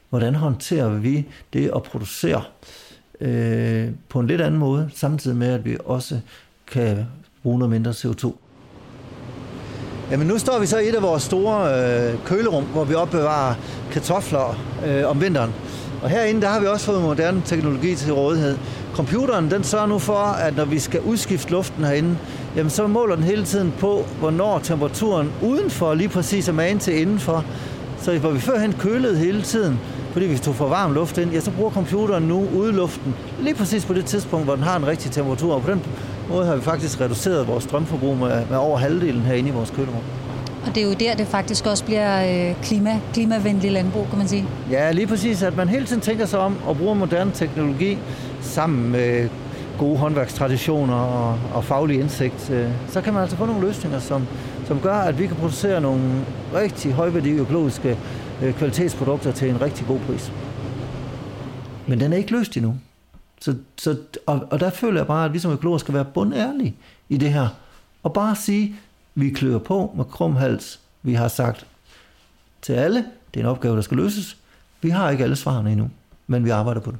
hvordan 0.09 0.35
håndterer 0.35 0.89
vi 0.89 1.25
det 1.53 1.71
at 1.75 1.83
producere 1.83 2.43
øh, 3.21 3.89
på 4.09 4.19
en 4.19 4.27
lidt 4.27 4.41
anden 4.41 4.59
måde, 4.59 4.89
samtidig 4.93 5.37
med, 5.37 5.47
at 5.47 5.65
vi 5.65 5.77
også 5.85 6.19
kan 6.67 7.05
bruge 7.43 7.59
noget 7.59 7.71
mindre 7.71 7.91
CO2. 7.91 8.33
Jamen 10.11 10.27
nu 10.27 10.37
står 10.37 10.59
vi 10.59 10.65
så 10.65 10.77
i 10.77 10.89
et 10.89 10.95
af 10.95 11.01
vores 11.01 11.23
store 11.23 11.69
øh, 11.73 12.13
kølerum, 12.25 12.63
hvor 12.63 12.83
vi 12.83 12.93
opbevarer 12.93 13.53
kartofler 13.91 14.59
øh, 14.87 15.09
om 15.09 15.21
vinteren. 15.21 15.53
Og 16.03 16.09
herinde, 16.09 16.41
der 16.41 16.47
har 16.47 16.59
vi 16.59 16.67
også 16.67 16.85
fået 16.85 17.01
moderne 17.01 17.41
teknologi 17.45 17.95
til 17.95 18.13
rådighed. 18.13 18.57
Computeren, 18.93 19.51
den 19.51 19.63
sørger 19.63 19.85
nu 19.85 19.99
for, 19.99 20.17
at 20.17 20.57
når 20.57 20.65
vi 20.65 20.79
skal 20.79 21.01
udskifte 21.01 21.51
luften 21.51 21.83
herinde, 21.83 22.17
jamen 22.55 22.69
så 22.69 22.87
måler 22.87 23.15
den 23.15 23.23
hele 23.23 23.45
tiden 23.45 23.73
på, 23.79 24.05
hvornår 24.19 24.59
temperaturen 24.59 25.31
udenfor 25.41 25.93
lige 25.93 26.09
præcis 26.09 26.47
er 26.47 26.53
magen 26.53 26.79
til 26.79 27.01
indenfor. 27.01 27.45
Så 28.01 28.17
hvor 28.17 28.29
vi 28.29 28.39
førhen 28.39 28.73
kølede 28.73 29.17
hele 29.17 29.41
tiden, 29.41 29.79
fordi 30.13 30.25
vi 30.25 30.37
tog 30.37 30.55
for 30.55 30.67
varm 30.67 30.93
luft 30.93 31.17
ind, 31.17 31.31
ja, 31.31 31.39
så 31.39 31.51
bruger 31.51 31.71
computeren 31.71 32.23
nu 32.23 32.47
udeluften 32.55 33.15
lige 33.41 33.55
præcis 33.55 33.85
på 33.85 33.93
det 33.93 34.05
tidspunkt, 34.05 34.45
hvor 34.45 34.55
den 34.55 34.63
har 34.63 34.77
en 34.77 34.87
rigtig 34.87 35.11
temperatur. 35.11 35.53
Og 35.53 35.61
på 35.61 35.71
den 35.71 35.81
måde 36.29 36.45
har 36.45 36.55
vi 36.55 36.61
faktisk 36.61 37.01
reduceret 37.01 37.47
vores 37.47 37.63
strømforbrug 37.63 38.17
med, 38.17 38.45
med 38.49 38.57
over 38.57 38.77
halvdelen 38.77 39.21
herinde 39.21 39.49
i 39.49 39.51
vores 39.51 39.69
kølerum. 39.69 40.03
Og 40.65 40.75
det 40.75 40.83
er 40.83 40.87
jo 40.87 40.93
der, 40.93 41.15
det 41.15 41.27
faktisk 41.27 41.65
også 41.65 41.85
bliver 41.85 42.47
øh, 42.49 42.55
klima, 42.61 42.99
klimavenlig 43.13 43.71
landbrug, 43.71 44.07
kan 44.09 44.17
man 44.17 44.27
sige. 44.27 44.45
Ja, 44.71 44.91
lige 44.91 45.07
præcis, 45.07 45.43
at 45.43 45.57
man 45.57 45.69
hele 45.69 45.85
tiden 45.85 46.01
tænker 46.01 46.25
sig 46.25 46.39
om 46.39 46.57
og 46.65 46.77
bruger 46.77 46.93
moderne 46.93 47.31
teknologi 47.33 47.97
sammen 48.41 48.91
med 48.91 49.29
gode 49.77 49.97
håndværkstraditioner 49.97 50.95
og, 50.95 51.39
og 51.53 51.63
faglig 51.63 51.99
indsigt, 51.99 52.49
øh, 52.49 52.69
så 52.89 53.01
kan 53.01 53.13
man 53.13 53.21
altså 53.21 53.37
få 53.37 53.45
nogle 53.45 53.67
løsninger, 53.67 53.99
som, 53.99 54.27
som 54.67 54.79
gør, 54.79 54.95
at 54.95 55.19
vi 55.19 55.27
kan 55.27 55.35
producere 55.35 55.81
nogle 55.81 56.01
rigtig 56.53 56.93
højværdige 56.93 57.35
økologiske 57.35 57.97
øh, 58.43 58.53
kvalitetsprodukter 58.53 59.31
til 59.31 59.49
en 59.49 59.61
rigtig 59.61 59.87
god 59.87 59.99
pris. 59.99 60.31
Men 61.87 61.99
den 61.99 62.13
er 62.13 62.17
ikke 62.17 62.31
løst 62.31 62.57
endnu. 62.57 62.75
Så, 63.41 63.55
så, 63.77 63.97
og, 64.25 64.47
og 64.51 64.59
der 64.59 64.69
føler 64.69 64.99
jeg 64.99 65.07
bare, 65.07 65.25
at 65.25 65.33
vi 65.33 65.39
som 65.39 65.51
økologer 65.51 65.77
skal 65.77 65.93
være 65.93 66.05
bundærlige 66.05 66.75
i 67.09 67.17
det 67.17 67.33
her. 67.33 67.47
Og 68.03 68.13
bare 68.13 68.35
sige, 68.35 68.75
vi 69.15 69.29
klør 69.29 69.57
på 69.57 69.93
med 69.97 70.05
krumhals. 70.05 70.79
Vi 71.03 71.13
har 71.13 71.27
sagt 71.27 71.65
til 72.61 72.73
alle, 72.73 73.05
det 73.33 73.39
er 73.39 73.43
en 73.43 73.49
opgave, 73.49 73.75
der 73.75 73.81
skal 73.81 73.97
løses. 73.97 74.37
Vi 74.81 74.89
har 74.89 75.09
ikke 75.09 75.23
alle 75.23 75.35
svarene 75.35 75.71
endnu, 75.71 75.89
men 76.27 76.45
vi 76.45 76.49
arbejder 76.49 76.81
på 76.81 76.91
det. 76.91 76.99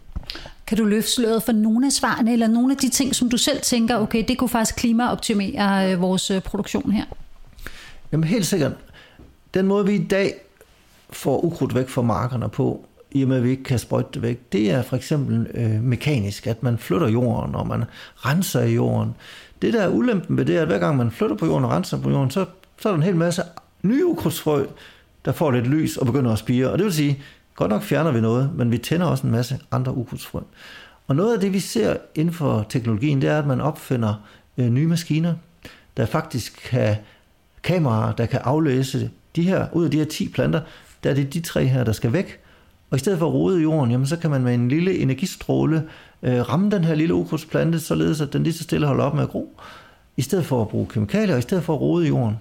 Kan 0.67 0.77
du 0.77 0.83
løfte 0.83 1.11
sløret 1.11 1.43
for 1.43 1.51
nogle 1.51 1.85
af 1.85 1.91
svarene, 1.91 2.33
eller 2.33 2.47
nogle 2.47 2.73
af 2.73 2.77
de 2.77 2.89
ting, 2.89 3.15
som 3.15 3.29
du 3.29 3.37
selv 3.37 3.61
tænker, 3.61 3.97
okay, 3.97 4.25
det 4.27 4.37
kunne 4.37 4.49
faktisk 4.49 4.75
klimaoptimere 4.75 5.91
øh, 5.91 6.01
vores 6.01 6.31
øh, 6.31 6.41
produktion 6.41 6.91
her? 6.91 7.05
Jamen 8.11 8.23
helt 8.23 8.45
sikkert. 8.45 8.71
Den 9.53 9.67
måde, 9.67 9.85
vi 9.85 9.95
i 9.95 10.07
dag 10.07 10.33
får 11.09 11.45
ukrudt 11.45 11.75
væk 11.75 11.89
fra 11.89 12.01
markerne 12.01 12.49
på, 12.49 12.85
i 13.15 13.21
og 13.21 13.27
med 13.27 13.37
at 13.37 13.43
vi 13.43 13.49
ikke 13.49 13.63
kan 13.63 13.79
sprøjte 13.79 14.09
det 14.13 14.21
væk, 14.21 14.39
det 14.51 14.71
er 14.71 14.81
for 14.81 14.95
eksempel 14.95 15.47
øh, 15.53 15.83
mekanisk, 15.83 16.47
at 16.47 16.63
man 16.63 16.77
flytter 16.77 17.07
jorden, 17.07 17.55
og 17.55 17.67
man 17.67 17.83
renser 18.15 18.61
i 18.61 18.73
jorden. 18.73 19.15
Det 19.61 19.73
der 19.73 19.81
er 19.81 19.87
ulempen 19.87 20.37
ved 20.37 20.45
det, 20.45 20.57
er, 20.57 20.61
at 20.61 20.67
hver 20.67 20.79
gang 20.79 20.97
man 20.97 21.11
flytter 21.11 21.35
på 21.35 21.45
jorden 21.45 21.65
og 21.65 21.71
renser 21.71 22.01
på 22.01 22.09
jorden, 22.09 22.31
så, 22.31 22.45
så 22.81 22.89
er 22.89 22.93
der 22.93 22.97
en 22.97 23.03
hel 23.03 23.15
masse 23.15 23.43
nye 23.83 24.05
ukrudtsfrø, 24.05 24.65
der 25.25 25.31
får 25.31 25.51
lidt 25.51 25.67
lys 25.67 25.97
og 25.97 26.05
begynder 26.05 26.31
at 26.31 26.39
spire. 26.39 26.69
Og 26.69 26.77
det 26.77 26.85
vil 26.85 26.93
sige, 26.93 27.23
godt 27.55 27.71
nok 27.71 27.81
fjerner 27.81 28.11
vi 28.11 28.21
noget, 28.21 28.49
men 28.55 28.71
vi 28.71 28.77
tænder 28.77 29.05
også 29.05 29.27
en 29.27 29.31
masse 29.31 29.59
andre 29.71 29.95
ukrudtsfrø. 29.95 30.39
Og 31.07 31.15
noget 31.15 31.33
af 31.33 31.39
det, 31.39 31.53
vi 31.53 31.59
ser 31.59 31.97
inden 32.15 32.33
for 32.33 32.65
teknologien, 32.69 33.21
det 33.21 33.29
er, 33.29 33.39
at 33.39 33.47
man 33.47 33.61
opfinder 33.61 34.13
øh, 34.57 34.69
nye 34.69 34.87
maskiner, 34.87 35.33
der 35.97 36.05
faktisk 36.05 36.69
kan 36.69 36.95
kameraer, 37.63 38.11
der 38.11 38.25
kan 38.25 38.39
aflæse 38.43 39.09
de 39.35 39.43
her, 39.43 39.67
ud 39.73 39.85
af 39.85 39.91
de 39.91 39.97
her 39.97 40.05
10 40.05 40.29
planter, 40.29 40.61
der 41.03 41.09
er 41.09 41.13
det 41.13 41.33
de 41.33 41.41
tre 41.41 41.65
her, 41.65 41.83
der 41.83 41.91
skal 41.91 42.13
væk. 42.13 42.39
Og 42.95 42.97
i 42.97 42.99
stedet 42.99 43.19
for 43.19 43.27
at 43.27 43.33
rode 43.33 43.59
i 43.59 43.61
jorden, 43.61 43.91
jamen, 43.91 44.07
så 44.07 44.17
kan 44.17 44.29
man 44.29 44.43
med 44.43 44.53
en 44.53 44.69
lille 44.69 44.97
energistråle 44.97 45.83
øh, 46.23 46.49
ramme 46.49 46.71
den 46.71 46.83
her 46.83 46.95
lille 46.95 47.13
ukrudtsplante, 47.13 47.79
således 47.79 48.21
at 48.21 48.33
den 48.33 48.43
lige 48.43 48.53
så 48.53 48.63
stille 48.63 48.87
holder 48.87 49.03
op 49.03 49.13
med 49.13 49.23
at 49.23 49.29
gro, 49.29 49.59
i 50.17 50.21
stedet 50.21 50.45
for 50.45 50.61
at 50.61 50.67
bruge 50.67 50.87
kemikalier, 50.87 51.33
og 51.33 51.39
i 51.39 51.41
stedet 51.41 51.63
for 51.63 51.73
at 51.73 51.81
rode 51.81 52.05
i 52.05 52.07
jorden. 52.07 52.39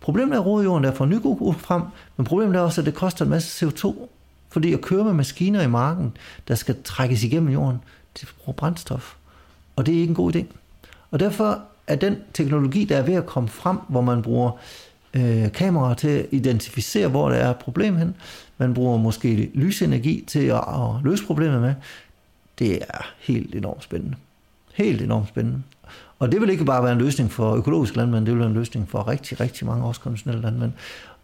Problemet 0.00 0.34
er 0.34 0.40
at 0.40 0.46
rode 0.46 0.64
i 0.64 0.64
jorden, 0.64 0.84
er 0.84 0.90
at 0.90 0.96
få 0.96 1.04
ny 1.04 1.16
frem, 1.58 1.82
men 2.16 2.26
problemet 2.26 2.56
er 2.56 2.60
også, 2.60 2.80
at 2.80 2.86
det 2.86 2.94
koster 2.94 3.24
en 3.24 3.30
masse 3.30 3.66
CO2, 3.66 4.08
fordi 4.48 4.72
at 4.72 4.80
køre 4.80 5.04
med 5.04 5.12
maskiner 5.12 5.62
i 5.62 5.68
marken, 5.68 6.16
der 6.48 6.54
skal 6.54 6.76
trækkes 6.84 7.24
igennem 7.24 7.52
jorden, 7.52 7.78
det 8.20 8.34
bruger 8.38 8.56
brændstof. 8.56 9.14
Og 9.76 9.86
det 9.86 9.94
er 9.94 9.98
ikke 9.98 10.10
en 10.10 10.14
god 10.14 10.36
idé. 10.36 10.44
Og 11.10 11.20
derfor 11.20 11.62
er 11.86 11.96
den 11.96 12.16
teknologi, 12.34 12.84
der 12.84 12.96
er 12.96 13.02
ved 13.02 13.14
at 13.14 13.26
komme 13.26 13.48
frem, 13.48 13.78
hvor 13.88 14.00
man 14.00 14.22
bruger 14.22 14.50
øh, 15.14 15.52
kameraer 15.52 15.94
til 15.94 16.08
at 16.08 16.26
identificere, 16.30 17.08
hvor 17.08 17.28
der 17.28 17.36
er 17.36 17.50
et 17.50 17.56
problem 17.56 17.96
hen. 17.96 18.14
Man 18.58 18.74
bruger 18.74 18.98
måske 18.98 19.50
lysenergi 19.54 20.24
til 20.26 20.46
at, 20.46 20.56
at 20.56 21.04
løse 21.04 21.24
problemet 21.24 21.60
med. 21.60 21.74
Det 22.58 22.74
er 22.74 23.12
helt 23.18 23.54
enormt 23.54 23.84
spændende. 23.84 24.16
Helt 24.74 25.02
enormt 25.02 25.28
spændende. 25.28 25.62
Og 26.18 26.32
det 26.32 26.40
vil 26.40 26.50
ikke 26.50 26.64
bare 26.64 26.82
være 26.82 26.92
en 26.92 26.98
løsning 26.98 27.32
for 27.32 27.54
økologiske 27.54 27.96
landmænd, 27.96 28.26
det 28.26 28.34
vil 28.34 28.40
være 28.40 28.48
en 28.48 28.54
løsning 28.54 28.88
for 28.88 29.08
rigtig, 29.08 29.40
rigtig 29.40 29.66
mange 29.66 29.84
også 29.84 30.00
konventionelle 30.00 30.42
landmænd. 30.42 30.72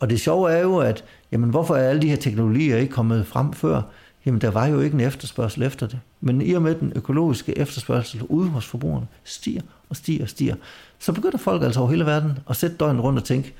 Og 0.01 0.11
det 0.11 0.21
sjove 0.21 0.53
er 0.53 0.61
jo, 0.61 0.77
at 0.77 1.05
jamen, 1.33 1.51
hvorfor 1.51 1.77
er 1.77 1.89
alle 1.89 2.03
de 2.03 2.09
her 2.09 2.17
teknologier 2.17 2.77
ikke 2.77 2.93
kommet 2.93 3.27
frem 3.27 3.53
før? 3.53 3.83
Jamen, 4.27 4.41
der 4.41 4.51
var 4.51 4.67
jo 4.67 4.81
ikke 4.81 4.95
en 4.95 5.01
efterspørgsel 5.01 5.63
efter 5.63 5.87
det. 5.87 5.99
Men 6.21 6.43
i 6.43 6.53
og 6.53 6.63
med 6.63 6.75
den 6.75 6.93
økologiske 6.97 7.59
efterspørgsel 7.59 8.23
ude 8.23 8.49
hos 8.49 8.67
forbrugerne 8.67 9.07
stiger 9.25 9.63
og 9.89 9.97
stiger 9.97 10.23
og 10.23 10.29
stiger, 10.29 10.55
så 10.99 11.13
begynder 11.13 11.39
folk 11.39 11.63
altså 11.63 11.81
over 11.81 11.91
hele 11.91 12.07
verden 12.07 12.39
at 12.51 12.57
sætte 12.57 12.77
døgnet 12.77 13.05
rundt 13.05 13.19
og 13.19 13.25
tænke, 13.25 13.55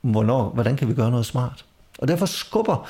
hvornår, 0.00 0.48
hvordan 0.48 0.76
kan 0.76 0.88
vi 0.88 0.94
gøre 0.94 1.10
noget 1.10 1.26
smart? 1.26 1.64
Og 1.98 2.08
derfor 2.08 2.26
skubber 2.26 2.88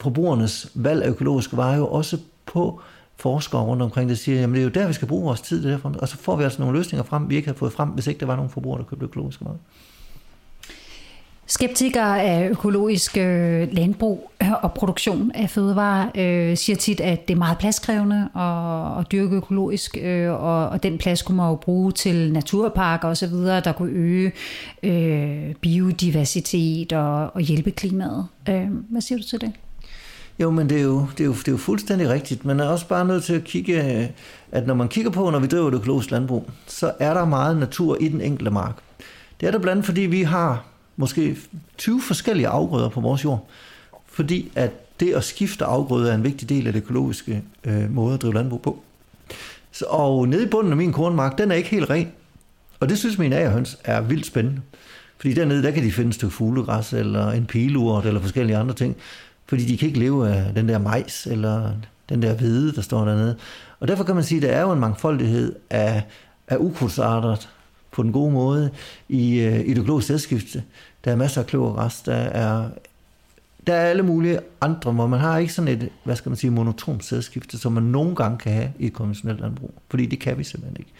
forbrugernes 0.00 0.70
valg 0.74 1.02
af 1.02 1.08
økologiske 1.08 1.56
varer 1.56 1.76
jo 1.76 1.88
også 1.88 2.18
på 2.46 2.80
forskere 3.16 3.62
rundt 3.62 3.82
omkring, 3.82 4.10
der 4.10 4.16
siger, 4.16 4.40
jamen 4.40 4.54
det 4.54 4.60
er 4.60 4.64
jo 4.64 4.70
der, 4.70 4.86
vi 4.86 4.92
skal 4.92 5.08
bruge 5.08 5.24
vores 5.24 5.40
tid, 5.40 5.62
det 5.62 5.70
derfor. 5.70 5.94
og 5.98 6.08
så 6.08 6.16
får 6.16 6.36
vi 6.36 6.44
altså 6.44 6.62
nogle 6.62 6.78
løsninger 6.78 7.04
frem, 7.04 7.30
vi 7.30 7.36
ikke 7.36 7.48
har 7.48 7.54
fået 7.54 7.72
frem, 7.72 7.88
hvis 7.88 8.06
ikke 8.06 8.20
der 8.20 8.26
var 8.26 8.36
nogen 8.36 8.50
forbrugere, 8.50 8.78
der 8.78 8.84
købte 8.84 9.04
økologiske 9.04 9.44
varer. 9.44 9.56
Skeptikere 11.50 12.22
af 12.22 12.48
økologisk 12.50 13.16
øh, 13.16 13.68
landbrug 13.72 14.30
øh, 14.42 14.52
og 14.62 14.72
produktion 14.72 15.32
af 15.34 15.50
fødevarer 15.50 16.08
øh, 16.14 16.56
siger 16.56 16.76
tit, 16.76 17.00
at 17.00 17.28
det 17.28 17.34
er 17.34 17.38
meget 17.38 17.58
pladskrævende 17.58 18.28
at, 18.36 19.00
at 19.00 19.12
dyrke 19.12 19.36
økologisk, 19.36 19.98
øh, 20.00 20.32
og, 20.32 20.68
og 20.68 20.82
den 20.82 20.98
plads 20.98 21.22
kunne 21.22 21.36
man 21.36 21.48
jo 21.48 21.54
bruge 21.54 21.92
til 21.92 22.32
naturparker 22.32 23.08
osv., 23.08 23.32
der 23.64 23.72
kunne 23.72 23.92
øge 23.92 24.32
øh, 24.82 25.54
biodiversitet 25.54 26.92
og, 26.92 27.34
og 27.34 27.40
hjælpe 27.40 27.70
klimaet. 27.70 28.26
Øh, 28.48 28.66
hvad 28.90 29.00
siger 29.00 29.18
du 29.18 29.24
til 29.24 29.40
det? 29.40 29.52
Jo, 30.38 30.50
men 30.50 30.68
det 30.68 30.78
er 30.78 30.82
jo, 30.82 31.06
det, 31.18 31.20
er 31.20 31.24
jo, 31.24 31.32
det 31.32 31.48
er 31.48 31.52
jo 31.52 31.58
fuldstændig 31.58 32.08
rigtigt. 32.08 32.44
Man 32.44 32.60
er 32.60 32.64
også 32.64 32.88
bare 32.88 33.04
nødt 33.04 33.24
til 33.24 33.34
at 33.34 33.44
kigge, 33.44 34.08
at 34.52 34.66
når 34.66 34.74
man 34.74 34.88
kigger 34.88 35.10
på, 35.10 35.30
når 35.30 35.38
vi 35.38 35.46
driver 35.46 35.68
et 35.68 35.74
økologisk 35.74 36.10
landbrug, 36.10 36.50
så 36.66 36.92
er 36.98 37.14
der 37.14 37.24
meget 37.24 37.56
natur 37.56 37.96
i 38.00 38.08
den 38.08 38.20
enkelte 38.20 38.50
mark. 38.50 38.74
Det 39.40 39.46
er 39.46 39.50
der 39.50 39.58
blandt 39.58 39.70
andet, 39.70 39.86
fordi 39.86 40.00
vi 40.00 40.22
har 40.22 40.64
måske 40.98 41.36
20 41.78 42.02
forskellige 42.02 42.48
afgrøder 42.48 42.88
på 42.88 43.00
vores 43.00 43.24
jord. 43.24 43.48
Fordi 44.06 44.52
at 44.54 45.00
det 45.00 45.14
at 45.14 45.24
skifte 45.24 45.64
afgrøder 45.64 46.10
er 46.10 46.14
en 46.14 46.24
vigtig 46.24 46.48
del 46.48 46.66
af 46.66 46.72
det 46.72 46.82
økologiske 46.82 47.42
øh, 47.64 47.90
måde 47.94 48.14
at 48.14 48.22
drive 48.22 48.34
landbrug 48.34 48.62
på. 48.62 48.82
Så, 49.72 49.84
og 49.88 50.28
nede 50.28 50.44
i 50.44 50.48
bunden 50.48 50.72
af 50.72 50.76
min 50.76 50.92
kornmark, 50.92 51.38
den 51.38 51.50
er 51.50 51.54
ikke 51.54 51.68
helt 51.68 51.90
ren. 51.90 52.12
Og 52.80 52.88
det 52.88 52.98
synes 52.98 53.18
mine 53.18 53.36
agerhøns 53.36 53.78
er 53.84 54.00
vildt 54.00 54.26
spændende. 54.26 54.60
Fordi 55.16 55.34
dernede, 55.34 55.62
der 55.62 55.70
kan 55.70 55.82
de 55.82 55.92
finde 55.92 56.08
et 56.08 56.14
stykke 56.14 56.34
fuglegræs, 56.34 56.92
eller 56.92 57.30
en 57.30 57.46
pilurt, 57.46 58.06
eller 58.06 58.20
forskellige 58.20 58.56
andre 58.56 58.74
ting. 58.74 58.96
Fordi 59.46 59.64
de 59.64 59.78
kan 59.78 59.88
ikke 59.88 60.00
leve 60.00 60.28
af 60.28 60.54
den 60.54 60.68
der 60.68 60.78
majs, 60.78 61.26
eller 61.26 61.72
den 62.08 62.22
der 62.22 62.34
hvede, 62.34 62.72
der 62.74 62.82
står 62.82 63.04
dernede. 63.04 63.36
Og 63.80 63.88
derfor 63.88 64.04
kan 64.04 64.14
man 64.14 64.24
sige, 64.24 64.36
at 64.36 64.42
der 64.42 64.56
er 64.56 64.62
jo 64.62 64.72
en 64.72 64.80
mangfoldighed 64.80 65.54
af, 65.70 66.02
af 66.48 66.56
ukrudtsarter, 66.56 67.36
på 67.90 68.02
den 68.02 68.12
gode 68.12 68.32
måde 68.32 68.70
i, 69.08 69.38
øh, 69.38 69.60
i 69.60 69.74
det 69.74 69.78
økologiske 69.78 70.06
sædskifte. 70.06 70.62
Der 71.04 71.12
er 71.12 71.16
masser 71.16 71.42
af 71.42 71.46
rest 71.54 72.06
der 72.06 72.14
er, 72.14 72.68
der 73.66 73.74
er 73.74 73.86
alle 73.90 74.02
mulige 74.02 74.40
andre, 74.60 74.92
hvor 74.92 75.06
man 75.06 75.20
har 75.20 75.38
ikke 75.38 75.52
sådan 75.52 75.68
et, 75.68 75.88
hvad 76.04 76.16
skal 76.16 76.30
man 76.30 76.36
sige, 76.36 76.50
monotont 76.50 77.04
sædskifte, 77.04 77.58
som 77.58 77.72
man 77.72 77.82
nogle 77.82 78.16
gange 78.16 78.38
kan 78.38 78.52
have 78.52 78.72
i 78.78 78.86
et 78.86 78.92
konventionelt 78.92 79.40
landbrug, 79.40 79.74
fordi 79.90 80.06
det 80.06 80.20
kan 80.20 80.38
vi 80.38 80.44
simpelthen 80.44 80.76
ikke. 80.78 80.92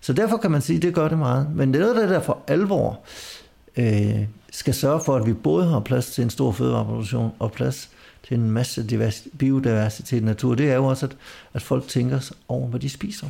Så 0.00 0.12
derfor 0.12 0.36
kan 0.36 0.50
man 0.50 0.60
sige, 0.60 0.76
at 0.76 0.82
det 0.82 0.94
gør 0.94 1.08
det 1.08 1.18
meget. 1.18 1.48
Men 1.54 1.74
det 1.74 1.82
er 1.82 1.94
noget, 1.94 2.10
der 2.10 2.20
for 2.20 2.38
alvor 2.46 3.00
øh, 3.76 4.24
skal 4.50 4.74
sørge 4.74 5.00
for, 5.04 5.16
at 5.16 5.26
vi 5.26 5.32
både 5.32 5.68
har 5.68 5.80
plads 5.80 6.10
til 6.10 6.24
en 6.24 6.30
stor 6.30 6.52
fødevareproduktion 6.52 7.30
og 7.38 7.52
plads 7.52 7.90
til 8.28 8.36
en 8.36 8.50
masse 8.50 8.86
biodiversitet 9.38 10.20
i 10.20 10.24
natur. 10.24 10.54
Det 10.54 10.70
er 10.70 10.74
jo 10.74 10.84
også, 10.84 11.06
at, 11.06 11.16
at 11.54 11.62
folk 11.62 11.88
tænker 11.88 12.30
over, 12.48 12.68
hvad 12.68 12.80
de 12.80 12.88
spiser. 12.88 13.28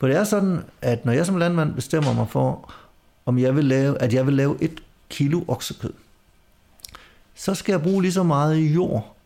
For 0.00 0.06
det 0.06 0.16
er 0.16 0.24
sådan, 0.24 0.64
at 0.82 1.04
når 1.04 1.12
jeg 1.12 1.26
som 1.26 1.36
landmand 1.36 1.74
bestemmer 1.74 2.12
mig 2.12 2.28
for, 2.28 2.72
om 3.26 3.38
jeg 3.38 3.56
vil 3.56 3.64
lave, 3.64 4.02
at 4.02 4.14
jeg 4.14 4.26
vil 4.26 4.34
lave 4.34 4.56
et 4.60 4.80
kilo 5.08 5.44
oksekød, 5.48 5.92
så 7.34 7.54
skal 7.54 7.72
jeg 7.72 7.82
bruge 7.82 8.02
lige 8.02 8.12
så 8.12 8.22
meget 8.22 8.56
jord 8.56 9.16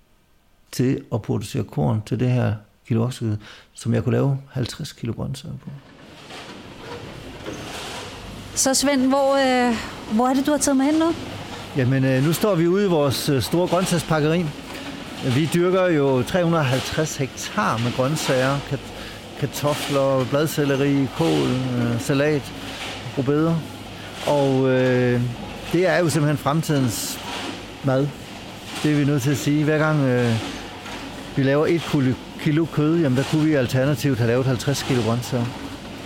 til 0.73 1.03
at 1.13 1.23
producere 1.23 1.65
korn 1.65 2.03
til 2.07 2.21
det 2.21 2.31
her 2.31 2.55
kilo 2.89 3.05
oksekød, 3.05 3.37
som 3.75 3.95
jeg 3.95 4.05
kunne 4.05 4.13
lave 4.13 4.39
50 4.51 4.93
kilo 4.93 5.13
grøntsager 5.13 5.55
på. 5.65 5.71
Så 8.55 8.75
Svend, 8.75 9.07
hvor, 9.07 9.35
øh, 9.35 9.77
hvor 10.15 10.29
er 10.29 10.35
det, 10.35 10.47
du 10.47 10.51
har 10.51 10.59
taget 10.59 10.77
med 10.77 10.85
hen 10.85 10.95
nu? 10.95 11.15
Jamen, 11.77 12.05
øh, 12.05 12.25
nu 12.25 12.33
står 12.33 12.55
vi 12.55 12.67
ude 12.69 12.85
i 12.85 12.89
vores 12.89 13.29
øh, 13.29 13.43
store 13.43 13.69
grøntsagspakkeri. 13.69 14.45
Vi 15.35 15.51
dyrker 15.55 15.87
jo 15.87 16.23
350 16.23 17.17
hektar 17.17 17.79
med 17.79 17.93
grøntsager, 17.97 18.59
kartofler, 19.47 20.27
bladcelleri, 20.31 21.09
kål, 21.17 21.49
øh, 21.49 22.01
salat, 22.01 22.53
rubeder. 23.19 23.55
Og 24.27 24.69
øh, 24.71 25.21
det 25.73 25.89
er 25.89 25.99
jo 25.99 26.09
simpelthen 26.09 26.39
fremtidens 26.39 27.19
mad. 27.85 28.09
Det 28.83 28.93
er 28.93 28.97
vi 28.97 29.05
nødt 29.05 29.23
til 29.23 29.31
at 29.31 29.37
sige. 29.37 29.65
Hver 29.65 29.79
gang 29.79 30.01
øh, 30.01 30.35
vi 31.37 31.43
laver 31.43 31.67
et 31.67 31.83
kilo 32.41 32.65
kød, 32.73 33.01
jamen 33.01 33.19
der 33.19 33.25
kunne 33.31 33.45
vi 33.45 33.55
alternativt 33.55 34.19
have 34.19 34.29
lavet 34.29 34.47
50 34.47 34.83
kilo 34.83 35.03
grøntsager. 35.03 35.45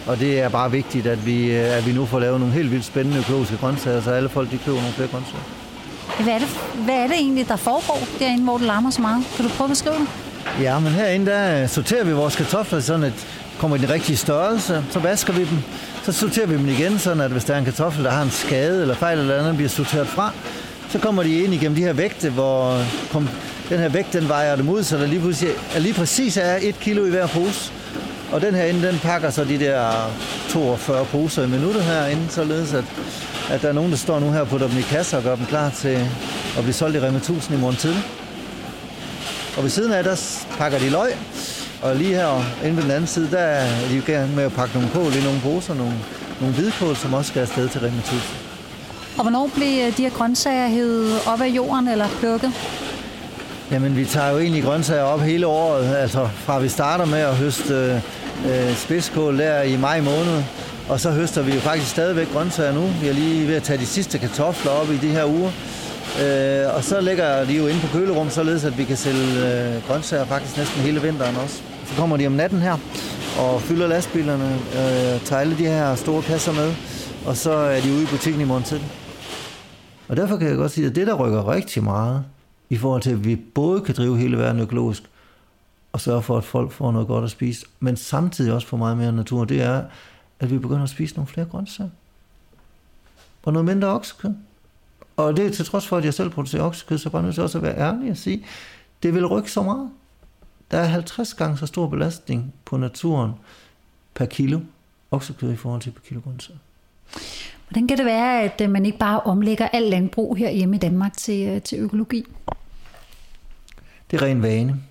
Og 0.07 0.19
det 0.19 0.41
er 0.41 0.49
bare 0.49 0.71
vigtigt, 0.71 1.07
at 1.07 1.27
vi, 1.27 1.51
øh, 1.51 1.77
at 1.77 1.87
vi 1.87 1.93
nu 1.93 2.07
får 2.07 2.19
lavet 2.19 2.41
nogle 2.41 2.55
helt 2.55 2.71
vildt 2.71 2.85
spændende 2.85 3.19
økologiske 3.19 3.57
grøntsager, 3.57 4.01
så 4.01 4.11
alle 4.11 4.29
folk 4.29 4.51
de 4.51 4.59
køber 4.59 4.79
nogle 4.79 4.93
flere 4.93 5.09
grøntsager. 5.09 5.45
Hvad 6.23 6.35
er, 6.35 6.39
det, 6.39 6.49
hvad 6.85 6.95
er 6.95 7.07
det 7.07 7.17
egentlig, 7.17 7.49
der 7.49 7.57
foregår 7.57 8.01
derinde, 8.19 8.45
hvor 8.45 8.59
det 8.59 8.67
larmer 8.67 8.91
så 8.91 9.01
meget? 9.01 9.25
Kan 9.37 9.45
du 9.45 9.51
prøve 9.51 9.67
at 9.67 9.71
beskrive 9.71 9.95
det? 9.95 10.28
Ja, 10.63 10.79
men 10.79 10.93
herinde 10.93 11.27
der 11.31 11.63
øh, 11.63 11.69
sorterer 11.69 12.05
vi 12.05 12.13
vores 12.13 12.37
kartofler 12.37 12.81
sådan, 12.81 13.03
at 13.03 13.27
kommer 13.59 13.77
i 13.77 13.81
den 13.81 13.91
rigtige 13.91 14.17
størrelse, 14.17 14.85
så 14.91 14.99
vasker 14.99 15.33
vi 15.33 15.41
dem. 15.41 15.59
Så 16.05 16.13
sorterer 16.13 16.47
vi 16.47 16.55
dem 16.55 16.69
igen, 16.69 16.99
sådan 16.99 17.21
at 17.21 17.31
hvis 17.31 17.45
der 17.45 17.55
er 17.55 17.59
en 17.59 17.65
kartoffel, 17.65 18.05
der 18.05 18.11
har 18.11 18.23
en 18.23 18.31
skade 18.31 18.83
eller 18.83 18.95
fejl 18.95 19.19
eller 19.19 19.39
andet, 19.39 19.57
bliver 19.57 19.69
sorteret 19.69 20.07
fra, 20.07 20.33
så 20.91 20.99
kommer 20.99 21.23
de 21.23 21.39
ind 21.39 21.55
igennem 21.55 21.75
de 21.75 21.83
her 21.83 21.93
vægte, 21.93 22.31
hvor 22.31 22.85
kom, 23.13 23.29
den 23.69 23.79
her 23.79 23.89
vægt, 23.89 24.13
den 24.13 24.29
vejer 24.29 24.57
dem 24.57 24.69
ud, 24.69 24.83
så 24.83 24.99
der 24.99 25.07
lige, 25.07 25.21
præcis, 25.21 25.49
er 25.75 25.81
lige 25.81 25.95
præcis 25.95 26.37
er 26.37 26.59
et 26.61 26.81
kilo 26.81 27.05
i 27.05 27.11
hver 27.11 27.27
pose. 27.27 27.73
Og 28.33 28.41
den 28.41 28.55
herinde, 28.55 28.87
den 28.89 28.99
pakker 28.99 29.31
så 29.31 29.45
de 29.45 29.59
der 29.59 30.11
42 30.49 31.05
poser 31.05 31.45
i 31.45 31.47
minuttet 31.47 31.83
herinde, 31.83 32.23
således 32.29 32.75
at, 32.75 32.85
at 33.51 33.63
der 33.63 33.69
er 33.69 33.73
nogen, 33.73 33.91
der 33.91 33.97
står 33.97 34.21
nu 34.21 34.33
her 34.33 34.45
på 34.45 34.59
dem 34.59 34.71
i 34.79 34.83
kasser 34.83 35.17
og 35.17 35.23
gør 35.23 35.37
dem 35.37 35.47
klar 35.47 35.71
til 35.71 36.09
at 36.57 36.63
blive 36.63 36.73
solgt 36.73 36.97
i 36.97 37.01
Rema 37.01 37.17
1000 37.17 37.59
i 37.59 37.61
morgen 37.61 37.77
tidlig. 37.77 38.05
Og 39.59 39.65
ved 39.65 39.71
siden 39.71 39.93
af, 39.93 40.05
der 40.05 40.45
pakker 40.59 40.79
de 40.79 40.91
løg, 40.91 41.13
og 41.83 41.97
lige 41.97 42.15
her 42.15 42.45
inde 42.65 42.77
på 42.77 42.83
den 42.83 42.91
anden 42.91 43.07
side, 43.07 43.29
der 43.31 43.39
er 43.39 43.89
de 43.91 43.97
i 43.97 44.01
gang 44.01 44.35
med 44.35 44.45
at 44.45 44.53
pakke 44.53 44.75
nogle 44.75 44.91
kål 44.91 45.17
i 45.17 45.23
nogle 45.25 45.41
poser, 45.43 45.75
nogle, 45.75 45.95
nogle 46.41 46.55
hvidkål, 46.55 46.97
som 46.97 47.15
også 47.15 47.29
skal 47.29 47.41
afsted 47.41 47.69
til 47.69 47.85
1000. 47.85 48.21
Og 49.17 49.23
hvornår 49.23 49.51
bliver 49.55 49.91
de 49.91 50.03
her 50.03 50.11
grøntsager 50.11 50.69
hævet 50.69 51.19
op 51.27 51.41
af 51.41 51.47
jorden 51.47 51.89
eller 51.89 52.09
plukket? 52.21 52.53
Jamen, 53.71 53.97
vi 53.97 54.05
tager 54.05 54.31
jo 54.31 54.39
egentlig 54.39 54.63
grøntsager 54.63 55.03
op 55.03 55.21
hele 55.21 55.47
året, 55.47 55.97
altså 55.97 56.29
fra 56.35 56.59
vi 56.59 56.69
starter 56.69 57.05
med 57.05 57.19
at 57.19 57.35
høste 57.35 58.03
øh, 58.47 58.77
spidskål 58.77 59.39
der 59.39 59.63
i 59.63 59.77
maj 59.77 60.01
måned, 60.01 60.43
og 60.89 61.01
så 61.01 61.11
høster 61.11 61.43
vi 61.43 61.55
jo 61.55 61.61
faktisk 61.61 61.91
stadigvæk 61.91 62.33
grøntsager 62.33 62.73
nu. 62.73 62.91
Vi 63.01 63.09
er 63.09 63.13
lige 63.13 63.49
ved 63.49 63.55
at 63.55 63.63
tage 63.63 63.79
de 63.79 63.87
sidste 63.87 64.19
kartofler 64.19 64.71
op 64.71 64.91
i 64.91 64.97
de 64.97 65.09
her 65.09 65.25
uger. 65.25 65.51
Øh, 66.23 66.75
og 66.77 66.85
så 66.85 67.01
ligger 67.01 67.45
de 67.45 67.57
jo 67.57 67.67
inde 67.67 67.81
på 67.81 67.87
kølerum, 67.87 68.31
således 68.31 68.65
at 68.65 68.79
vi 68.79 68.85
kan 68.85 68.97
sælge 68.97 69.29
øh, 69.47 69.87
grøntsager 69.87 70.25
faktisk 70.25 70.57
næsten 70.57 70.81
hele 70.81 71.03
vinteren 71.03 71.37
også. 71.37 71.63
Så 71.87 71.95
kommer 71.97 72.17
de 72.17 72.27
om 72.27 72.33
natten 72.33 72.61
her 72.61 72.77
og 73.39 73.63
fylder 73.63 73.87
lastbilerne, 73.87 74.55
øh, 74.55 75.21
tager 75.25 75.41
alle 75.41 75.59
de 75.59 75.67
her 75.67 75.95
store 75.95 76.23
kasser 76.23 76.53
med, 76.53 76.75
og 77.27 77.37
så 77.37 77.53
er 77.53 77.81
de 77.81 77.93
ude 77.93 78.03
i 78.03 78.07
butikken 78.07 78.41
i 78.41 78.45
morgen 78.45 78.65
til. 78.65 78.81
Og 80.09 80.17
derfor 80.17 80.37
kan 80.37 80.49
jeg 80.49 80.57
godt 80.57 80.73
sige, 80.73 80.87
at 80.87 80.95
det, 80.95 81.07
der 81.07 81.15
rykker 81.15 81.49
rigtig 81.49 81.85
meget, 81.85 82.25
i 82.71 82.77
forhold 82.77 83.03
til, 83.03 83.11
at 83.11 83.25
vi 83.25 83.37
både 83.37 83.81
kan 83.81 83.95
drive 83.95 84.19
hele 84.19 84.39
verden 84.39 84.63
økologisk, 84.63 85.03
og 85.93 86.01
sørge 86.01 86.23
for, 86.23 86.39
at 86.39 86.45
folk 86.45 86.73
får 86.73 86.93
noget 86.93 87.09
godt 87.09 87.25
at 87.25 87.31
spise, 87.31 87.67
men 87.81 87.97
samtidig 87.97 88.53
også 88.53 88.67
får 88.67 88.77
meget 88.77 88.97
mere 88.97 89.13
natur, 89.13 89.45
det 89.45 89.63
er, 89.63 89.83
at 90.41 90.51
vi 90.51 90.59
begynder 90.59 90.83
at 90.83 90.89
spise 90.89 91.15
nogle 91.15 91.29
flere 91.29 91.47
grøntsager. 91.47 91.91
Og 93.43 93.53
noget 93.53 93.67
mindre 93.67 93.89
oksekød. 93.89 94.31
Og 95.19 95.37
det 95.37 95.47
er 95.47 95.51
til 95.51 95.65
trods 95.65 95.87
for, 95.87 95.97
at 95.97 96.05
jeg 96.05 96.15
selv 96.15 96.31
producerer 96.31 96.63
oksekød, 96.63 96.99
så 96.99 97.03
er 97.03 97.11
jeg 97.11 97.13
bare 97.13 97.23
nødt 97.23 97.35
til 97.35 97.43
også 97.43 97.59
at 97.59 97.65
være 97.65 97.79
ærlig 97.79 98.11
og 98.11 98.17
sige, 98.17 98.47
det 99.03 99.15
vil 99.15 99.27
rykke 99.27 99.51
så 99.51 99.63
meget. 99.63 99.91
Der 100.71 100.79
er 100.79 100.85
50 100.85 101.35
gange 101.35 101.59
så 101.59 101.67
stor 101.67 101.87
belastning 101.87 102.55
på 102.65 102.77
naturen 102.77 103.33
per 104.15 104.27
kilo 104.27 104.61
oksekød 105.11 105.53
i 105.53 105.57
forhold 105.57 105.81
til 105.81 105.91
per 105.91 106.01
kilo 106.01 106.21
grøntsager. 106.21 106.59
Hvordan 107.69 107.89
kan 107.89 107.99
det 107.99 108.07
være, 108.07 108.43
at 108.43 108.61
øh, 108.61 108.71
man 108.71 108.87
ikke 108.87 108.99
bare 108.99 109.21
omlægger 109.21 109.69
al 109.69 109.83
landbrug 109.83 110.37
her 110.37 110.51
hjemme 110.51 110.77
i 110.77 110.79
Danmark 110.79 111.17
til, 111.17 111.49
øh, 111.49 111.63
til 111.63 111.79
økologi? 111.79 112.25
Det 114.11 114.23
er 114.23 114.23
ren 114.23 114.43
vane. 114.43 114.83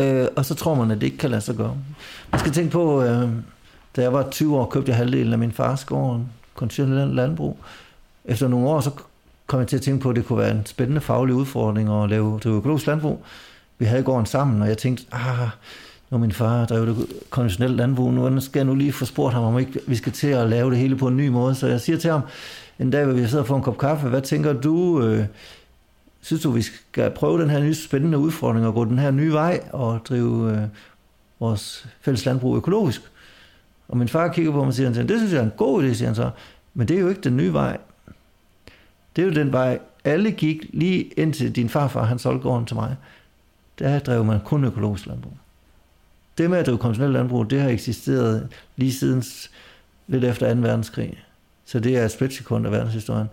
Øh, 0.00 0.28
og 0.36 0.44
så 0.44 0.54
tror 0.54 0.74
man, 0.74 0.90
at 0.90 1.00
det 1.00 1.06
ikke 1.06 1.18
kan 1.18 1.30
lade 1.30 1.40
sig 1.40 1.56
gøre. 1.56 1.76
Man 2.32 2.40
skal 2.40 2.52
tænke 2.52 2.70
på, 2.70 3.02
øh, 3.02 3.28
da 3.96 4.02
jeg 4.02 4.12
var 4.12 4.30
20 4.30 4.56
år, 4.56 4.66
købte 4.66 4.90
jeg 4.90 4.96
halvdelen 4.96 5.32
af 5.32 5.38
min 5.38 5.52
fars 5.52 5.84
gård, 5.84 6.20
konventionel 6.54 7.08
landbrug. 7.08 7.58
Efter 8.24 8.48
nogle 8.48 8.68
år, 8.68 8.80
så 8.80 8.90
kom 9.46 9.60
jeg 9.60 9.68
til 9.68 9.76
at 9.76 9.82
tænke 9.82 10.02
på, 10.02 10.10
at 10.10 10.16
det 10.16 10.26
kunne 10.26 10.38
være 10.38 10.50
en 10.50 10.66
spændende 10.66 11.00
faglig 11.00 11.34
udfordring 11.34 12.02
at 12.02 12.10
lave 12.10 12.40
det 12.42 12.46
økologisk 12.46 12.86
landbrug. 12.86 13.24
Vi 13.78 13.84
havde 13.84 14.02
gården 14.02 14.26
sammen, 14.26 14.62
og 14.62 14.68
jeg 14.68 14.78
tænkte, 14.78 15.04
ah, 15.12 15.48
når 16.10 16.18
min 16.18 16.32
far 16.32 16.64
drev 16.64 16.86
det 16.86 17.06
konventionelt 17.30 17.76
landbrug, 17.76 18.12
nu 18.12 18.40
skal 18.40 18.58
jeg 18.58 18.66
nu 18.66 18.74
lige 18.74 18.92
få 18.92 19.04
spurgt 19.04 19.34
ham, 19.34 19.44
om 19.44 19.58
ikke 19.58 19.80
vi 19.86 19.96
skal 19.96 20.12
til 20.12 20.26
at 20.26 20.48
lave 20.48 20.70
det 20.70 20.78
hele 20.78 20.96
på 20.96 21.08
en 21.08 21.16
ny 21.16 21.28
måde. 21.28 21.54
Så 21.54 21.66
jeg 21.66 21.80
siger 21.80 21.98
til 21.98 22.10
ham, 22.10 22.20
en 22.78 22.90
dag, 22.90 23.04
hvor 23.04 23.14
vi 23.14 23.26
sidder 23.26 23.42
og 23.42 23.46
får 23.46 23.56
en 23.56 23.62
kop 23.62 23.78
kaffe, 23.78 24.08
hvad 24.08 24.22
tænker 24.22 24.52
du, 24.52 25.02
øh, 25.02 25.24
synes 26.20 26.42
du, 26.42 26.50
vi 26.50 26.62
skal 26.62 27.10
prøve 27.10 27.42
den 27.42 27.50
her 27.50 27.60
nye 27.60 27.74
spændende 27.74 28.18
udfordring 28.18 28.66
og 28.66 28.74
gå 28.74 28.84
den 28.84 28.98
her 28.98 29.10
nye 29.10 29.32
vej 29.32 29.60
og 29.72 30.00
drive 30.08 30.52
øh, 30.52 30.62
vores 31.40 31.86
fælles 32.00 32.24
landbrug 32.24 32.56
økologisk? 32.56 33.02
Og 33.88 33.96
min 33.96 34.08
far 34.08 34.28
kigger 34.28 34.52
på 34.52 34.58
mig 34.58 34.66
og 34.66 34.74
siger, 34.74 35.02
det 35.02 35.18
synes 35.18 35.32
jeg 35.32 35.38
er 35.38 35.44
en 35.44 35.52
god 35.56 35.84
idé, 35.84 35.94
siger 35.94 36.08
han 36.08 36.14
så. 36.14 36.30
Men 36.74 36.88
det 36.88 36.96
er 36.96 37.00
jo 37.00 37.08
ikke 37.08 37.20
den 37.20 37.36
nye 37.36 37.52
vej. 37.52 37.78
Det 39.16 39.22
er 39.22 39.26
jo 39.26 39.34
den 39.34 39.52
vej, 39.52 39.78
alle 40.04 40.30
gik 40.30 40.66
lige 40.72 41.02
indtil 41.02 41.56
din 41.56 41.68
farfar, 41.68 42.04
han 42.04 42.18
solgte 42.18 42.42
gården 42.42 42.66
til 42.66 42.76
mig. 42.76 42.96
Der 43.78 43.98
drev 43.98 44.24
man 44.24 44.40
kun 44.44 44.64
økologisk 44.64 45.06
landbrug. 45.06 45.32
Det 46.38 46.50
med 46.50 46.58
at 46.58 46.66
drive 46.66 46.78
konventionelt 46.78 47.12
landbrug, 47.12 47.50
det 47.50 47.60
har 47.60 47.68
eksisteret 47.68 48.48
lige 48.76 48.92
siden 48.92 49.24
lidt 50.06 50.24
efter 50.24 50.54
2. 50.54 50.60
verdenskrig. 50.60 51.24
Så 51.64 51.80
det 51.80 51.96
er 51.96 52.04
et 52.04 52.10
splitsekund 52.10 52.66
af 52.66 52.72
verdenshistorien. 52.72 53.26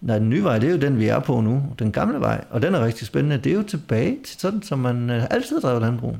Nej, 0.00 0.18
den 0.18 0.30
nye 0.30 0.44
vej, 0.44 0.58
det 0.58 0.66
er 0.66 0.72
jo 0.72 0.78
den, 0.78 0.98
vi 0.98 1.06
er 1.06 1.18
på 1.18 1.40
nu. 1.40 1.62
Den 1.78 1.92
gamle 1.92 2.20
vej, 2.20 2.44
og 2.50 2.62
den 2.62 2.74
er 2.74 2.84
rigtig 2.84 3.06
spændende. 3.06 3.38
Det 3.38 3.52
er 3.52 3.56
jo 3.56 3.62
tilbage 3.62 4.18
til 4.24 4.40
sådan, 4.40 4.62
som 4.62 4.78
man 4.78 5.10
øh, 5.10 5.26
altid 5.30 5.60
drev 5.60 5.80
landbrug. 5.80 6.16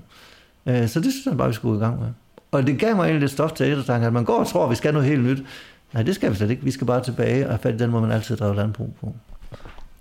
Øh, 0.67 0.89
så 0.89 1.01
det 1.01 1.13
synes 1.13 1.27
jeg 1.27 1.37
bare, 1.37 1.49
vi 1.49 1.55
skulle 1.55 1.79
gå 1.79 1.85
i 1.85 1.85
gang 1.85 2.01
med. 2.01 2.09
Og 2.51 2.67
det 2.67 2.79
gav 2.79 2.97
mig 2.97 3.03
egentlig 3.03 3.21
lidt 3.21 3.33
stof 3.33 3.53
til 3.53 3.67
eftertanke, 3.71 4.07
at 4.07 4.13
man 4.13 4.25
går 4.25 4.39
og 4.39 4.47
tror, 4.47 4.65
at 4.65 4.71
vi 4.71 4.75
skal 4.75 4.93
noget 4.93 5.09
helt 5.09 5.25
nyt. 5.25 5.43
Nej, 5.93 6.03
det 6.03 6.15
skal 6.15 6.31
vi 6.31 6.37
slet 6.37 6.51
ikke. 6.51 6.65
Vi 6.65 6.71
skal 6.71 6.87
bare 6.87 7.05
tilbage 7.05 7.45
og 7.45 7.51
have 7.51 7.59
fat 7.59 7.75
i 7.75 7.79
den 7.79 7.91
måde, 7.91 8.03
man 8.03 8.13
altid 8.13 8.37
drev 8.37 8.55
landbrug 8.55 8.95
på. 9.01 9.15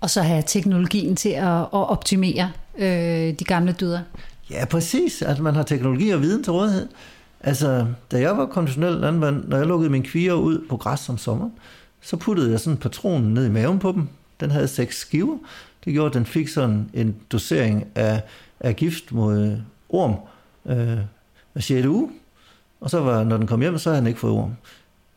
Og 0.00 0.10
så 0.10 0.22
have 0.22 0.42
teknologien 0.46 1.16
til 1.16 1.28
at, 1.28 1.60
at 1.60 1.68
optimere 1.72 2.52
øh, 2.78 3.34
de 3.38 3.44
gamle 3.44 3.72
dyder. 3.80 4.00
Ja, 4.50 4.64
præcis. 4.64 5.22
Altså, 5.22 5.42
man 5.42 5.54
har 5.54 5.62
teknologi 5.62 6.10
og 6.10 6.22
viden 6.22 6.44
til 6.44 6.52
rådighed. 6.52 6.88
Altså, 7.40 7.86
da 8.12 8.20
jeg 8.20 8.36
var 8.36 8.46
konventionel 8.46 8.92
landmand, 8.92 9.48
når 9.48 9.56
jeg 9.56 9.66
lukkede 9.66 9.90
mine 9.90 10.04
kvier 10.04 10.32
ud 10.32 10.66
på 10.68 10.76
græs 10.76 11.08
om 11.08 11.18
sommer, 11.18 11.50
så 12.00 12.16
puttede 12.16 12.50
jeg 12.50 12.60
sådan 12.60 12.72
en 12.72 12.78
patron 12.78 13.22
ned 13.22 13.46
i 13.46 13.50
maven 13.50 13.78
på 13.78 13.92
dem. 13.92 14.08
Den 14.40 14.50
havde 14.50 14.68
seks 14.68 14.98
skiver. 14.98 15.38
Det 15.84 15.92
gjorde, 15.92 16.06
at 16.06 16.14
den 16.14 16.26
fik 16.26 16.48
sådan 16.48 16.90
en 16.94 17.16
dosering 17.32 17.86
af, 17.94 18.22
af 18.60 18.76
gift 18.76 19.12
mod 19.12 19.58
orm 19.88 20.14
øh, 20.66 20.98
hver 21.52 21.62
6. 21.62 21.86
uge. 21.86 22.10
Og 22.80 22.90
så 22.90 23.00
var, 23.00 23.24
når 23.24 23.36
den 23.36 23.46
kom 23.46 23.60
hjem, 23.60 23.78
så 23.78 23.90
havde 23.90 24.02
han 24.02 24.06
ikke 24.06 24.20
fået 24.20 24.32
orm. 24.32 24.56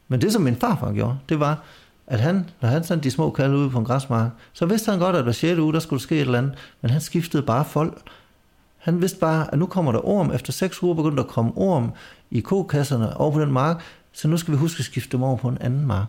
Men 0.10 0.22
det, 0.22 0.34
som 0.34 0.42
min 0.42 0.56
farfar 0.56 0.92
gjorde, 0.92 1.18
det 1.30 1.40
var, 1.40 1.64
at 2.08 2.20
han, 2.20 2.46
når 2.62 2.70
han 2.70 2.84
sendte 2.84 3.04
de 3.04 3.12
små 3.12 3.32
kalde 3.32 3.58
ud 3.58 3.70
på 3.70 3.80
en 3.80 3.86
græsmark, 3.86 4.30
så 4.54 4.66
vidste 4.66 4.92
han 4.92 5.00
godt, 5.00 5.16
at 5.16 5.24
hver 5.24 5.32
6. 5.32 5.60
uge, 5.60 5.74
der 5.74 5.80
skulle 5.80 6.02
ske 6.02 6.16
et 6.16 6.22
eller 6.22 6.38
andet, 6.38 6.54
men 6.82 6.92
han 6.92 7.02
skiftede 7.02 7.44
bare 7.44 7.66
folk. 7.66 8.02
Han 8.78 9.02
vidste 9.02 9.20
bare, 9.20 9.54
at 9.54 9.60
nu 9.60 9.66
kommer 9.66 9.92
der 9.92 10.08
orm. 10.08 10.32
Efter 10.32 10.54
6 10.54 10.84
uger 10.84 10.96
begyndte 10.96 11.18
der 11.18 11.24
at 11.24 11.30
komme 11.30 11.52
orm 11.56 11.92
i 12.32 12.40
kokasserne 12.40 13.18
over 13.18 13.32
på 13.32 13.42
den 13.42 13.52
mark, 13.52 13.84
så 14.12 14.28
nu 14.28 14.38
skal 14.38 14.52
vi 14.52 14.58
huske 14.58 14.80
at 14.80 14.86
skifte 14.86 15.12
dem 15.12 15.24
over 15.24 15.38
på 15.38 15.48
en 15.48 15.58
anden 15.62 15.88
mark. 15.88 16.06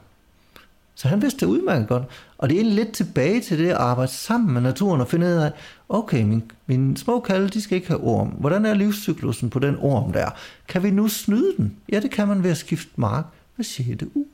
Så 0.95 1.09
han 1.09 1.23
vidste 1.23 1.40
det 1.40 1.52
udmærket 1.52 1.88
godt. 1.88 2.02
Og 2.38 2.49
det 2.49 2.54
er 2.54 2.61
egentlig 2.61 2.85
lidt 2.85 2.95
tilbage 2.95 3.40
til 3.40 3.59
det 3.59 3.69
at 3.69 3.76
arbejde 3.76 4.12
sammen 4.12 4.54
med 4.54 4.61
naturen 4.61 5.00
og 5.00 5.09
finde 5.09 5.26
ud 5.26 5.33
af, 5.33 5.52
okay, 5.88 6.23
min, 6.23 6.50
mine 6.66 6.97
små 6.97 7.21
kalde, 7.21 7.49
de 7.49 7.61
skal 7.61 7.76
ikke 7.76 7.88
have 7.88 8.00
orm. 8.00 8.28
Hvordan 8.28 8.66
er 8.66 8.75
livscyklusen 8.75 9.50
på 9.50 9.59
den 9.59 9.76
orm 9.78 10.12
der? 10.12 10.30
Kan 10.69 10.83
vi 10.83 10.90
nu 10.90 11.09
snyde 11.09 11.52
den? 11.57 11.76
Ja, 11.92 12.00
det 12.00 12.11
kan 12.11 12.28
man 12.28 12.42
ved 12.42 12.50
at 12.50 12.57
skifte 12.57 12.90
mark 12.97 13.25
hver 13.61 13.97
6. 13.97 14.02
u. 14.14 14.25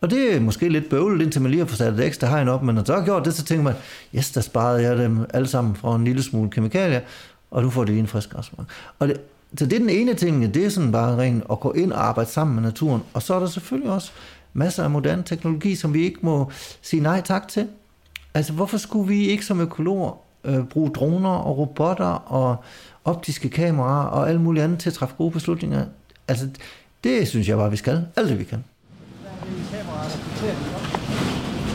Og 0.00 0.10
det 0.10 0.34
er 0.34 0.40
måske 0.40 0.68
lidt 0.68 0.90
bøvlet, 0.90 1.24
indtil 1.24 1.42
man 1.42 1.50
lige 1.50 1.58
har 1.58 1.66
fået 1.66 1.78
sat 1.78 1.94
et 1.94 2.06
ekstra 2.06 2.26
hegn 2.26 2.48
op, 2.48 2.62
men 2.62 2.74
når 2.74 2.84
så 2.84 2.94
har 2.94 3.04
gjort 3.04 3.24
det, 3.24 3.34
så 3.34 3.44
tænker 3.44 3.64
man, 3.64 3.74
yes, 4.14 4.30
der 4.30 4.40
sparede 4.40 4.82
jeg 4.82 4.98
dem 4.98 5.26
alle 5.34 5.48
sammen 5.48 5.76
fra 5.76 5.96
en 5.96 6.04
lille 6.04 6.22
smule 6.22 6.50
kemikalier, 6.50 7.00
og 7.50 7.62
nu 7.62 7.70
får 7.70 7.84
det 7.84 7.98
en 7.98 8.06
frisk 8.06 8.30
græsmark. 8.30 8.66
Og 8.98 9.08
det, 9.08 9.20
så 9.58 9.66
det 9.66 9.72
er 9.72 9.78
den 9.78 9.90
ene 9.90 10.14
ting, 10.14 10.54
det 10.54 10.64
er 10.64 10.68
sådan 10.68 10.92
bare 10.92 11.18
rent 11.18 11.44
at 11.50 11.60
gå 11.60 11.72
ind 11.72 11.92
og 11.92 12.06
arbejde 12.06 12.30
sammen 12.30 12.54
med 12.54 12.62
naturen. 12.62 13.02
Og 13.14 13.22
så 13.22 13.34
er 13.34 13.38
der 13.38 13.46
selvfølgelig 13.46 13.92
også 13.92 14.12
masser 14.52 14.84
af 14.84 14.90
moderne 14.90 15.22
teknologi, 15.22 15.74
som 15.74 15.94
vi 15.94 16.02
ikke 16.02 16.18
må 16.22 16.50
sige 16.82 17.02
nej 17.02 17.20
tak 17.20 17.48
til. 17.48 17.68
Altså, 18.34 18.52
hvorfor 18.52 18.76
skulle 18.76 19.08
vi 19.08 19.28
ikke 19.28 19.44
som 19.44 19.60
økologer 19.60 20.18
øh, 20.44 20.64
bruge 20.64 20.90
droner 20.90 21.30
og 21.30 21.58
robotter 21.58 22.32
og 22.32 22.56
optiske 23.04 23.48
kameraer 23.48 24.06
og 24.06 24.28
alt 24.28 24.40
muligt 24.40 24.64
andet 24.64 24.78
til 24.78 24.90
at 24.90 24.94
træffe 24.94 25.14
gode 25.18 25.30
beslutninger? 25.30 25.84
Altså, 26.28 26.48
det 27.04 27.28
synes 27.28 27.48
jeg 27.48 27.56
bare, 27.56 27.70
vi 27.70 27.76
skal. 27.76 28.06
Alt 28.16 28.28
det, 28.28 28.38
vi 28.38 28.44
kan. 28.44 28.64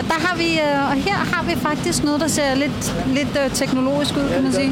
Der 0.08 0.20
har 0.20 0.38
vi, 0.38 0.60
øh, 0.60 0.90
og 0.90 0.94
her 0.94 1.16
har 1.16 1.44
vi 1.44 1.56
faktisk 1.56 2.04
noget, 2.04 2.22
der 2.22 2.28
ser 2.28 2.56
lidt, 2.56 2.96
lidt 3.08 3.38
øh, 3.46 3.52
teknologisk 3.52 4.18
ud, 4.18 4.30
kan 4.30 4.44
man 4.44 4.54
sige. 4.54 4.72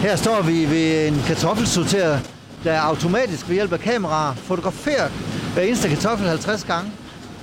Her 0.00 0.16
står 0.16 0.42
vi 0.42 0.70
ved 0.70 1.08
en 1.08 1.22
kartoffelsorterer, 1.26 2.18
der 2.64 2.80
automatisk 2.80 3.48
ved 3.48 3.54
hjælp 3.54 3.72
af 3.72 3.80
kameraer 3.80 4.34
fotograferer 4.34 5.08
hver 5.54 5.62
eneste 5.62 5.88
kartoffel 5.88 6.28
50 6.28 6.64
gange. 6.64 6.90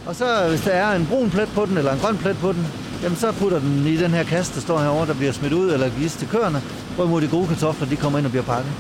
Og 0.06 0.16
så 0.16 0.48
hvis 0.50 0.62
der 0.62 0.72
er 0.72 0.96
en 0.96 1.06
brun 1.06 1.30
plet 1.30 1.50
på 1.56 1.66
den, 1.66 1.78
eller 1.78 1.94
en 1.94 2.00
grøn 2.00 2.18
plet 2.18 2.38
på 2.38 2.54
den, 2.54 2.68
jamen 3.04 3.18
så 3.18 3.32
putter 3.32 3.60
den 3.60 3.88
i 3.88 3.98
den 3.98 4.12
her 4.12 4.24
kasse, 4.24 4.56
der 4.56 4.62
står 4.62 4.80
herovre, 4.80 5.08
der 5.08 5.14
bliver 5.14 5.32
smidt 5.32 5.54
ud 5.54 5.72
eller 5.72 5.90
gives 5.90 6.14
til 6.14 6.28
køerne, 6.28 6.62
hvorimod 6.96 7.22
de 7.22 7.28
gode 7.28 7.48
kartofler, 7.48 7.88
de 7.88 7.96
kommer 7.96 8.20
ind 8.20 8.26
og 8.26 8.32
bliver 8.32 8.46
pakket. 8.46 8.72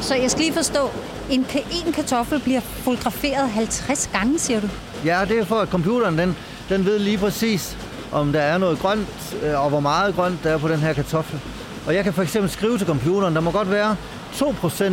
Så 0.00 0.14
jeg 0.14 0.30
skal 0.30 0.42
lige 0.44 0.54
forstå, 0.54 0.90
en, 1.30 1.46
en 1.86 1.92
kartoffel 1.92 2.40
bliver 2.40 2.60
fotograferet 2.60 3.48
50 3.48 4.10
gange, 4.12 4.38
siger 4.38 4.60
du? 4.60 4.68
Ja, 5.04 5.20
det 5.28 5.38
er 5.38 5.44
for, 5.44 5.56
at 5.56 5.68
computeren 5.68 6.18
den, 6.18 6.36
den 6.68 6.84
ved 6.84 6.98
lige 6.98 7.18
præcis, 7.18 7.76
om 8.12 8.32
der 8.32 8.40
er 8.40 8.58
noget 8.58 8.78
grønt, 8.78 9.36
øh, 9.42 9.64
og 9.64 9.68
hvor 9.68 9.80
meget 9.80 10.14
grønt 10.14 10.44
der 10.44 10.50
er 10.50 10.58
på 10.58 10.68
den 10.68 10.78
her 10.78 10.92
kartoffel. 10.92 11.40
Og 11.86 11.94
jeg 11.94 12.04
kan 12.04 12.12
for 12.12 12.22
eksempel 12.22 12.50
skrive 12.50 12.78
til 12.78 12.86
computeren, 12.86 13.34
der 13.34 13.40
må 13.40 13.50
godt 13.50 13.70
være 13.70 13.96
2% 14.34 14.92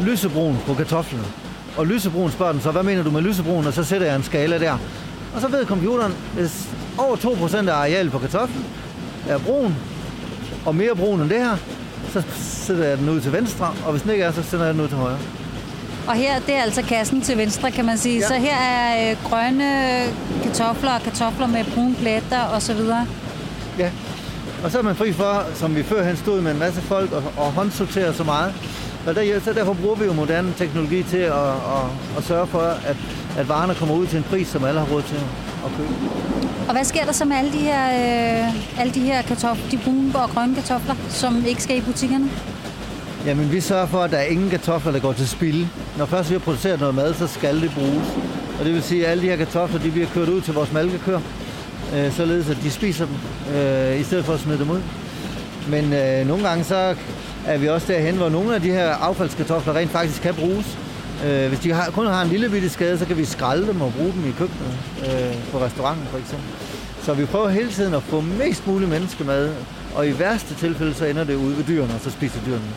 lysebrun 0.00 0.58
på 0.66 0.74
kartoflen. 0.74 1.26
Og 1.76 1.86
lysebrun 1.86 2.30
spørger 2.30 2.52
den 2.52 2.60
så, 2.60 2.70
hvad 2.70 2.82
mener 2.82 3.02
du 3.02 3.10
med 3.10 3.20
lysebrun? 3.20 3.66
Og 3.66 3.72
så 3.72 3.84
sætter 3.84 4.06
jeg 4.06 4.16
en 4.16 4.22
skala 4.22 4.58
der. 4.58 4.78
Og 5.34 5.40
så 5.40 5.48
ved 5.48 5.66
computeren, 5.66 6.14
hvis 6.34 6.68
over 6.98 7.16
2% 7.16 7.68
af 7.68 7.74
arealet 7.74 8.12
på 8.12 8.18
kartoflen 8.18 8.64
er 9.28 9.38
brun, 9.38 9.74
og 10.66 10.74
mere 10.74 10.96
brun 10.96 11.20
end 11.20 11.30
det 11.30 11.38
her, 11.38 11.56
så 12.12 12.22
sætter 12.40 12.84
jeg 12.84 12.98
den 12.98 13.08
ud 13.08 13.20
til 13.20 13.32
venstre, 13.32 13.74
og 13.86 13.92
hvis 13.92 14.02
den 14.02 14.10
ikke 14.10 14.24
er, 14.24 14.32
så 14.32 14.42
sender 14.42 14.64
jeg 14.64 14.74
den 14.74 14.82
ud 14.82 14.88
til 14.88 14.96
højre. 14.96 15.18
Og 16.08 16.14
her, 16.14 16.40
det 16.46 16.54
er 16.54 16.62
altså 16.62 16.82
kassen 16.82 17.20
til 17.20 17.38
venstre, 17.38 17.70
kan 17.70 17.84
man 17.84 17.98
sige. 17.98 18.18
Ja. 18.18 18.26
Så 18.26 18.34
her 18.34 18.56
er 18.56 19.10
øh, 19.10 19.16
grønne 19.24 20.02
kartofler 20.42 20.94
og 20.94 21.00
kartofler 21.00 21.46
med 21.46 21.64
brune 21.74 21.94
pletter 21.94 22.40
og 22.40 22.62
så 22.62 22.74
videre. 22.74 23.06
Ja, 23.78 23.90
og 24.64 24.70
så 24.70 24.78
er 24.78 24.82
man 24.82 24.96
fri 24.96 25.12
for, 25.12 25.44
som 25.54 25.76
vi 25.76 25.82
førhen 25.82 26.16
stod 26.16 26.40
med 26.40 26.52
en 26.52 26.58
masse 26.58 26.80
folk 26.80 27.12
og, 27.12 27.22
og 27.36 27.52
håndsortere 27.52 28.14
så 28.14 28.24
meget. 28.24 28.54
Og 29.06 29.14
der, 29.14 29.40
så 29.40 29.52
derfor 29.52 29.72
bruger 29.72 29.96
vi 29.96 30.04
jo 30.04 30.12
moderne 30.12 30.54
teknologi 30.58 31.02
til 31.02 31.16
at, 31.16 31.48
at, 31.48 31.84
at 32.18 32.24
sørge 32.24 32.46
for, 32.46 32.60
at, 32.60 32.96
at 33.38 33.48
varerne 33.48 33.74
kommer 33.74 33.94
ud 33.94 34.06
til 34.06 34.18
en 34.18 34.24
pris, 34.30 34.48
som 34.48 34.64
alle 34.64 34.80
har 34.80 34.86
råd 34.94 35.02
til 35.02 35.20
at 35.66 35.70
købe. 35.76 35.94
Og 36.68 36.72
hvad 36.72 36.84
sker 36.84 37.04
der 37.04 37.12
så 37.12 37.24
med 37.24 37.36
alle 37.36 37.52
de 37.52 37.58
her, 37.58 37.84
øh, 37.86 38.80
alle 38.80 38.94
de 38.94 39.00
her 39.00 39.22
kartofler, 39.22 39.68
de 39.70 39.78
brune 39.84 40.18
og 40.18 40.30
grønne 40.30 40.54
kartofler, 40.54 40.94
som 41.08 41.44
ikke 41.46 41.62
skal 41.62 41.76
i 41.76 41.80
butikkerne? 41.80 42.30
Jamen, 43.26 43.52
vi 43.52 43.60
sørger 43.60 43.86
for, 43.86 43.98
at 43.98 44.10
der 44.10 44.16
er 44.16 44.24
ingen 44.24 44.50
kartofler, 44.50 44.92
der 44.92 44.98
går 44.98 45.12
til 45.12 45.28
spil. 45.28 45.68
Når 45.98 46.06
først 46.06 46.30
vi 46.30 46.34
har 46.34 46.40
produceret 46.40 46.80
noget 46.80 46.94
mad, 46.94 47.14
så 47.14 47.26
skal 47.26 47.60
det 47.60 47.70
bruges. 47.74 48.06
Og 48.58 48.64
det 48.64 48.74
vil 48.74 48.82
sige, 48.82 49.04
at 49.04 49.10
alle 49.10 49.22
de 49.22 49.28
her 49.28 49.36
kartofler, 49.36 49.80
de 49.80 49.90
bliver 49.90 50.06
kørt 50.14 50.28
ud 50.28 50.40
til 50.40 50.54
vores 50.54 50.72
malkekør, 50.72 51.20
øh, 51.94 52.12
således 52.12 52.50
at 52.50 52.56
de 52.62 52.70
spiser 52.70 53.06
dem, 53.06 53.14
øh, 53.56 54.00
i 54.00 54.02
stedet 54.02 54.24
for 54.24 54.32
at 54.32 54.40
smide 54.40 54.58
dem 54.58 54.70
ud. 54.70 54.80
Men 55.68 55.92
øh, 55.92 56.26
nogle 56.26 56.48
gange 56.48 56.64
så 56.64 56.94
er 57.46 57.58
vi 57.58 57.68
også 57.68 57.92
derhen, 57.92 58.16
hvor 58.16 58.28
nogle 58.28 58.54
af 58.54 58.60
de 58.60 58.70
her 58.70 58.88
affaldskartofler 58.88 59.76
rent 59.76 59.90
faktisk 59.90 60.22
kan 60.22 60.34
bruges. 60.34 60.78
Øh, 61.24 61.48
hvis 61.48 61.60
de 61.60 61.72
har, 61.72 61.90
kun 61.90 62.06
har 62.06 62.22
en 62.22 62.28
lille 62.28 62.50
bitte 62.50 62.68
skade, 62.68 62.98
så 62.98 63.06
kan 63.06 63.16
vi 63.16 63.24
skralde 63.24 63.66
dem 63.66 63.80
og 63.80 63.92
bruge 63.92 64.12
dem 64.12 64.28
i 64.28 64.32
køkkenet 64.32 64.78
øh, 65.00 65.50
på 65.52 65.58
restauranten 65.58 66.06
for 66.06 66.18
eksempel. 66.18 66.48
Så 67.02 67.14
vi 67.14 67.24
prøver 67.24 67.48
hele 67.48 67.70
tiden 67.70 67.94
at 67.94 68.02
få 68.02 68.20
mest 68.20 68.66
muligt 68.66 68.90
menneskemad, 68.90 69.54
og 69.94 70.08
i 70.08 70.18
værste 70.18 70.54
tilfælde 70.54 70.94
så 70.94 71.04
ender 71.04 71.24
det 71.24 71.34
ude 71.34 71.56
ved 71.56 71.64
dyrene, 71.64 71.94
og 71.94 72.00
så 72.00 72.10
spiser 72.10 72.40
dyrene. 72.46 72.70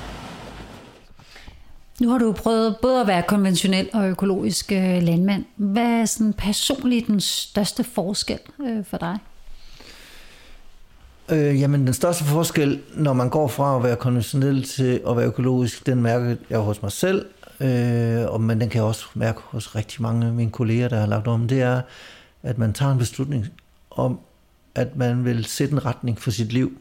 Nu 2.02 2.10
har 2.10 2.18
du 2.18 2.32
prøvet 2.32 2.76
både 2.82 3.02
at 3.02 3.08
være 3.08 3.24
konventionel 3.28 3.90
og 3.94 4.10
økologisk 4.10 4.72
øh, 4.72 5.04
landmand. 5.04 5.46
Hvad 5.56 6.02
er 6.02 6.06
sådan 6.06 6.34
personligt 6.34 7.08
den 7.08 7.20
største 7.20 7.84
forskel 7.84 8.40
øh, 8.68 8.86
for 8.86 8.98
dig? 8.98 9.18
Øh, 11.30 11.60
jamen, 11.60 11.86
den 11.86 11.94
største 11.94 12.24
forskel, 12.24 12.80
når 12.94 13.14
man 13.14 13.30
går 13.30 13.48
fra 13.48 13.78
at 13.78 13.84
være 13.84 13.96
konventionel 13.96 14.64
til 14.64 15.02
at 15.10 15.18
være 15.18 15.26
økologisk, 15.26 15.86
den 15.86 16.02
mærker 16.02 16.36
jeg 16.50 16.60
hos 16.60 16.82
mig 16.82 16.92
selv, 16.92 17.26
øh, 17.62 18.32
og, 18.32 18.42
men 18.42 18.62
den 18.62 18.70
kan 18.70 18.78
jeg 18.78 18.88
også 18.88 19.06
mærke 19.14 19.40
hos 19.44 19.76
rigtig 19.76 20.02
mange 20.02 20.28
af 20.28 20.34
mine 20.34 20.52
kolleger, 20.52 20.88
der 20.88 21.00
har 21.00 21.08
lagt 21.08 21.28
om, 21.28 21.48
det 21.48 21.62
er, 21.62 21.82
at 22.44 22.58
man 22.58 22.74
tager 22.74 22.92
en 22.92 22.98
beslutning 22.98 23.48
om, 23.92 24.20
at 24.76 24.96
man 24.96 25.26
vil 25.26 25.46
sætte 25.46 25.74
en 25.74 25.86
retning 25.86 26.20
for 26.20 26.32
sit 26.32 26.54
liv, 26.54 26.78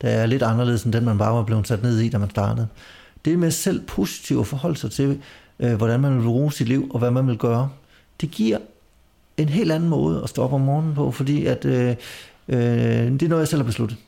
der 0.00 0.08
er 0.08 0.26
lidt 0.26 0.42
anderledes 0.42 0.84
end 0.84 0.92
den, 0.92 1.04
man 1.04 1.18
bare 1.18 1.34
var 1.34 1.42
blevet 1.42 1.68
sat 1.68 1.82
ned 1.82 1.98
i, 1.98 2.08
da 2.08 2.18
man 2.18 2.30
startede. 2.30 2.68
Det 3.24 3.38
med 3.38 3.50
selv 3.50 3.80
positivt 3.86 4.40
at 4.40 4.46
forholde 4.46 4.76
sig 4.76 4.90
til, 4.90 5.20
øh, 5.60 5.74
hvordan 5.74 6.00
man 6.00 6.16
vil 6.16 6.22
bruge 6.22 6.52
sit 6.52 6.68
liv, 6.68 6.90
og 6.90 6.98
hvad 6.98 7.10
man 7.10 7.26
vil 7.26 7.38
gøre, 7.38 7.70
det 8.20 8.30
giver 8.30 8.58
en 9.36 9.48
helt 9.48 9.72
anden 9.72 9.88
måde 9.88 10.22
at 10.22 10.28
stå 10.28 10.42
op 10.42 10.52
om 10.52 10.60
morgenen 10.60 10.94
på, 10.94 11.10
fordi 11.10 11.46
at, 11.46 11.64
øh, 11.64 11.96
øh, 12.48 12.58
det 12.58 13.22
er 13.22 13.28
noget, 13.28 13.40
jeg 13.40 13.48
selv 13.48 13.62
har 13.62 13.66
besluttet. 13.66 13.98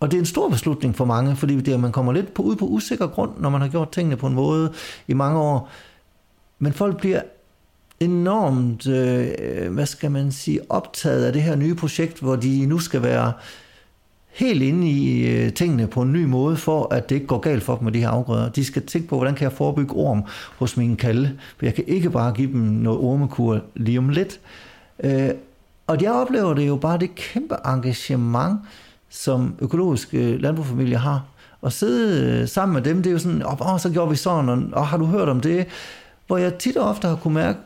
Og 0.00 0.10
det 0.10 0.16
er 0.16 0.20
en 0.20 0.26
stor 0.26 0.48
beslutning 0.48 0.96
for 0.96 1.04
mange, 1.04 1.36
fordi 1.36 1.60
det 1.60 1.74
er, 1.74 1.78
man 1.78 1.92
kommer 1.92 2.12
lidt 2.12 2.34
på, 2.34 2.42
ud 2.42 2.56
på 2.56 2.66
usikker 2.66 3.06
grund, 3.06 3.30
når 3.38 3.50
man 3.50 3.60
har 3.60 3.68
gjort 3.68 3.90
tingene 3.90 4.16
på 4.16 4.26
en 4.26 4.34
måde 4.34 4.72
i 5.08 5.14
mange 5.14 5.40
år. 5.40 5.70
Men 6.58 6.72
folk 6.72 6.98
bliver 6.98 7.22
enormt, 8.00 8.86
øh, 8.86 9.72
hvad 9.72 9.86
skal 9.86 10.10
man 10.10 10.32
sige, 10.32 10.60
optaget 10.68 11.24
af 11.24 11.32
det 11.32 11.42
her 11.42 11.56
nye 11.56 11.74
projekt, 11.74 12.20
hvor 12.20 12.36
de 12.36 12.66
nu 12.66 12.78
skal 12.78 13.02
være 13.02 13.32
helt 14.28 14.62
inde 14.62 14.90
i 14.90 15.26
øh, 15.26 15.52
tingene 15.52 15.86
på 15.86 16.02
en 16.02 16.12
ny 16.12 16.24
måde, 16.24 16.56
for 16.56 16.94
at 16.94 17.08
det 17.08 17.14
ikke 17.14 17.26
går 17.26 17.38
galt 17.38 17.62
for 17.62 17.76
dem 17.76 17.84
med 17.84 17.92
de 17.92 18.00
her 18.00 18.08
afgrøder. 18.08 18.48
De 18.48 18.64
skal 18.64 18.86
tænke 18.86 19.08
på, 19.08 19.16
hvordan 19.16 19.34
kan 19.34 19.44
jeg 19.44 19.52
forebygge 19.52 19.94
orm 19.94 20.24
hos 20.58 20.76
mine 20.76 20.96
kalde, 20.96 21.38
for 21.56 21.66
jeg 21.66 21.74
kan 21.74 21.84
ikke 21.86 22.10
bare 22.10 22.32
give 22.32 22.52
dem 22.52 22.60
noget 22.60 23.00
ormekur 23.00 23.60
lige 23.74 23.98
om 23.98 24.08
lidt. 24.08 24.40
Øh, 25.04 25.30
og 25.86 26.02
jeg 26.02 26.12
oplever 26.12 26.54
det 26.54 26.66
jo 26.66 26.76
bare 26.76 26.98
det 26.98 27.14
kæmpe 27.14 27.56
engagement, 27.64 28.60
som 29.10 29.54
økologiske 29.58 30.32
øh, 30.32 30.40
landbrugsfamilier 30.40 30.98
har. 30.98 31.24
Og 31.60 31.72
sidde 31.72 32.40
øh, 32.40 32.48
sammen 32.48 32.74
med 32.74 32.82
dem, 32.82 33.02
det 33.02 33.10
er 33.10 33.12
jo 33.12 33.18
sådan, 33.18 33.42
åh, 33.42 33.72
oh, 33.72 33.80
så 33.80 33.90
gjorde 33.90 34.10
vi 34.10 34.16
sådan, 34.16 34.48
og 34.48 34.80
oh, 34.80 34.86
har 34.86 34.96
du 34.96 35.04
hørt 35.04 35.28
om 35.28 35.40
det? 35.40 35.66
Hvor 36.26 36.36
jeg 36.36 36.54
tit 36.54 36.76
og 36.76 36.88
ofte 36.88 37.08
har 37.08 37.16
kunne 37.16 37.34
mærke, 37.34 37.58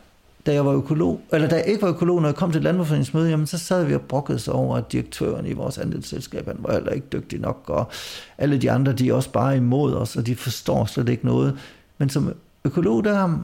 da 0.47 0.53
jeg 0.53 0.67
var 0.67 0.73
økolog, 0.73 1.21
eller 1.33 1.49
da 1.49 1.57
jeg 1.57 1.67
ikke 1.67 1.83
var 1.83 1.89
økolog, 1.89 2.21
når 2.23 2.29
jeg 2.29 2.37
kom 2.37 2.53
til 2.53 2.59
et 2.59 2.65
landbrugsforeningsmøde, 2.65 3.31
jamen 3.31 3.47
så 3.47 3.59
sad 3.59 3.85
vi 3.85 3.95
og 3.95 4.01
brokkede 4.01 4.39
sig 4.39 4.55
over, 4.55 4.77
at 4.77 4.93
direktøren 4.93 5.47
i 5.47 5.53
vores 5.53 5.79
andelsselskab, 5.79 6.47
han 6.47 6.57
var 6.59 6.73
heller 6.73 6.93
ikke 6.93 7.07
dygtig 7.13 7.41
nok, 7.41 7.63
og 7.67 7.91
alle 8.39 8.59
de 8.59 8.71
andre, 8.71 8.93
de 8.93 9.09
er 9.09 9.15
også 9.15 9.31
bare 9.31 9.57
imod 9.57 9.95
os, 9.95 10.17
og 10.17 10.27
de 10.27 10.37
forstår 10.37 10.85
slet 10.85 11.09
ikke 11.09 11.27
noget. 11.27 11.59
Men 11.99 12.09
som 12.09 12.33
økolog, 12.65 13.05
der, 13.05 13.39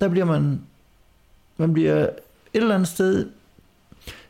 der 0.00 0.08
bliver 0.08 0.26
man, 0.26 0.60
man 1.56 1.72
bliver 1.72 2.02
et 2.02 2.10
eller 2.54 2.74
andet 2.74 2.88
sted 2.88 3.26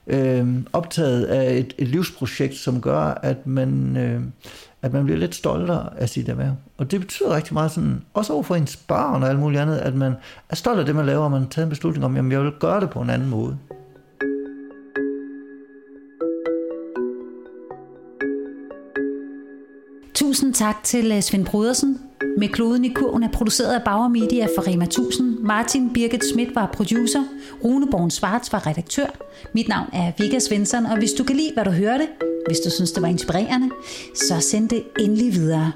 øh, 0.06 0.46
optaget 0.72 1.24
af 1.24 1.58
et, 1.58 1.74
et 1.78 1.88
livsprojekt, 1.88 2.54
som 2.54 2.80
gør, 2.80 3.00
at 3.00 3.46
man, 3.46 3.96
øh, 3.96 4.20
at 4.82 4.92
man 4.92 5.04
bliver 5.04 5.18
lidt 5.18 5.34
stoltere 5.34 5.88
af 5.96 6.08
sit 6.08 6.28
erhverv. 6.28 6.54
Og 6.78 6.90
det 6.90 7.00
betyder 7.00 7.36
rigtig 7.36 7.54
meget, 7.54 7.70
sådan, 7.70 8.02
også 8.14 8.32
overfor 8.32 8.54
ens 8.54 8.76
barn 8.76 9.22
og 9.22 9.28
alt 9.28 9.38
muligt 9.38 9.60
andet, 9.60 9.76
at 9.76 9.94
man 9.94 10.14
er 10.48 10.56
stolt 10.56 10.78
af 10.78 10.86
det, 10.86 10.94
man 10.94 11.06
laver, 11.06 11.24
og 11.24 11.30
man 11.30 11.42
har 11.42 11.48
taget 11.48 11.66
en 11.66 11.70
beslutning 11.70 12.04
om, 12.04 12.16
at 12.16 12.32
jeg 12.32 12.42
vil 12.42 12.52
gøre 12.60 12.80
det 12.80 12.90
på 12.90 13.00
en 13.00 13.10
anden 13.10 13.28
måde. 13.28 13.58
Tusind 20.14 20.54
tak 20.54 20.76
til 20.84 21.12
øh, 21.12 21.22
Svend 21.22 21.46
Brudersen. 21.46 22.09
Med 22.38 22.48
kloden 22.48 22.84
i 22.84 22.88
kurven 22.88 23.22
er 23.22 23.28
produceret 23.32 23.74
af 23.74 23.82
Bauer 23.84 24.08
Media 24.08 24.46
for 24.56 24.68
Rema 24.68 24.84
1000. 24.84 25.38
Martin 25.38 25.92
Birgit 25.92 26.24
Schmidt 26.24 26.54
var 26.54 26.70
producer. 26.72 27.24
Rune 27.64 27.86
Born 27.90 28.10
Svarts 28.10 28.52
var 28.52 28.66
redaktør. 28.66 29.06
Mit 29.54 29.68
navn 29.68 29.88
er 29.92 30.12
Vika 30.18 30.38
Svensson, 30.38 30.86
og 30.86 30.98
hvis 30.98 31.12
du 31.12 31.24
kan 31.24 31.36
lide, 31.36 31.50
hvad 31.54 31.64
du 31.64 31.70
hørte, 31.70 32.08
hvis 32.46 32.60
du 32.60 32.70
synes, 32.70 32.92
det 32.92 33.02
var 33.02 33.08
inspirerende, 33.08 33.70
så 34.14 34.40
send 34.40 34.68
det 34.68 34.82
endelig 35.00 35.34
videre. 35.34 35.72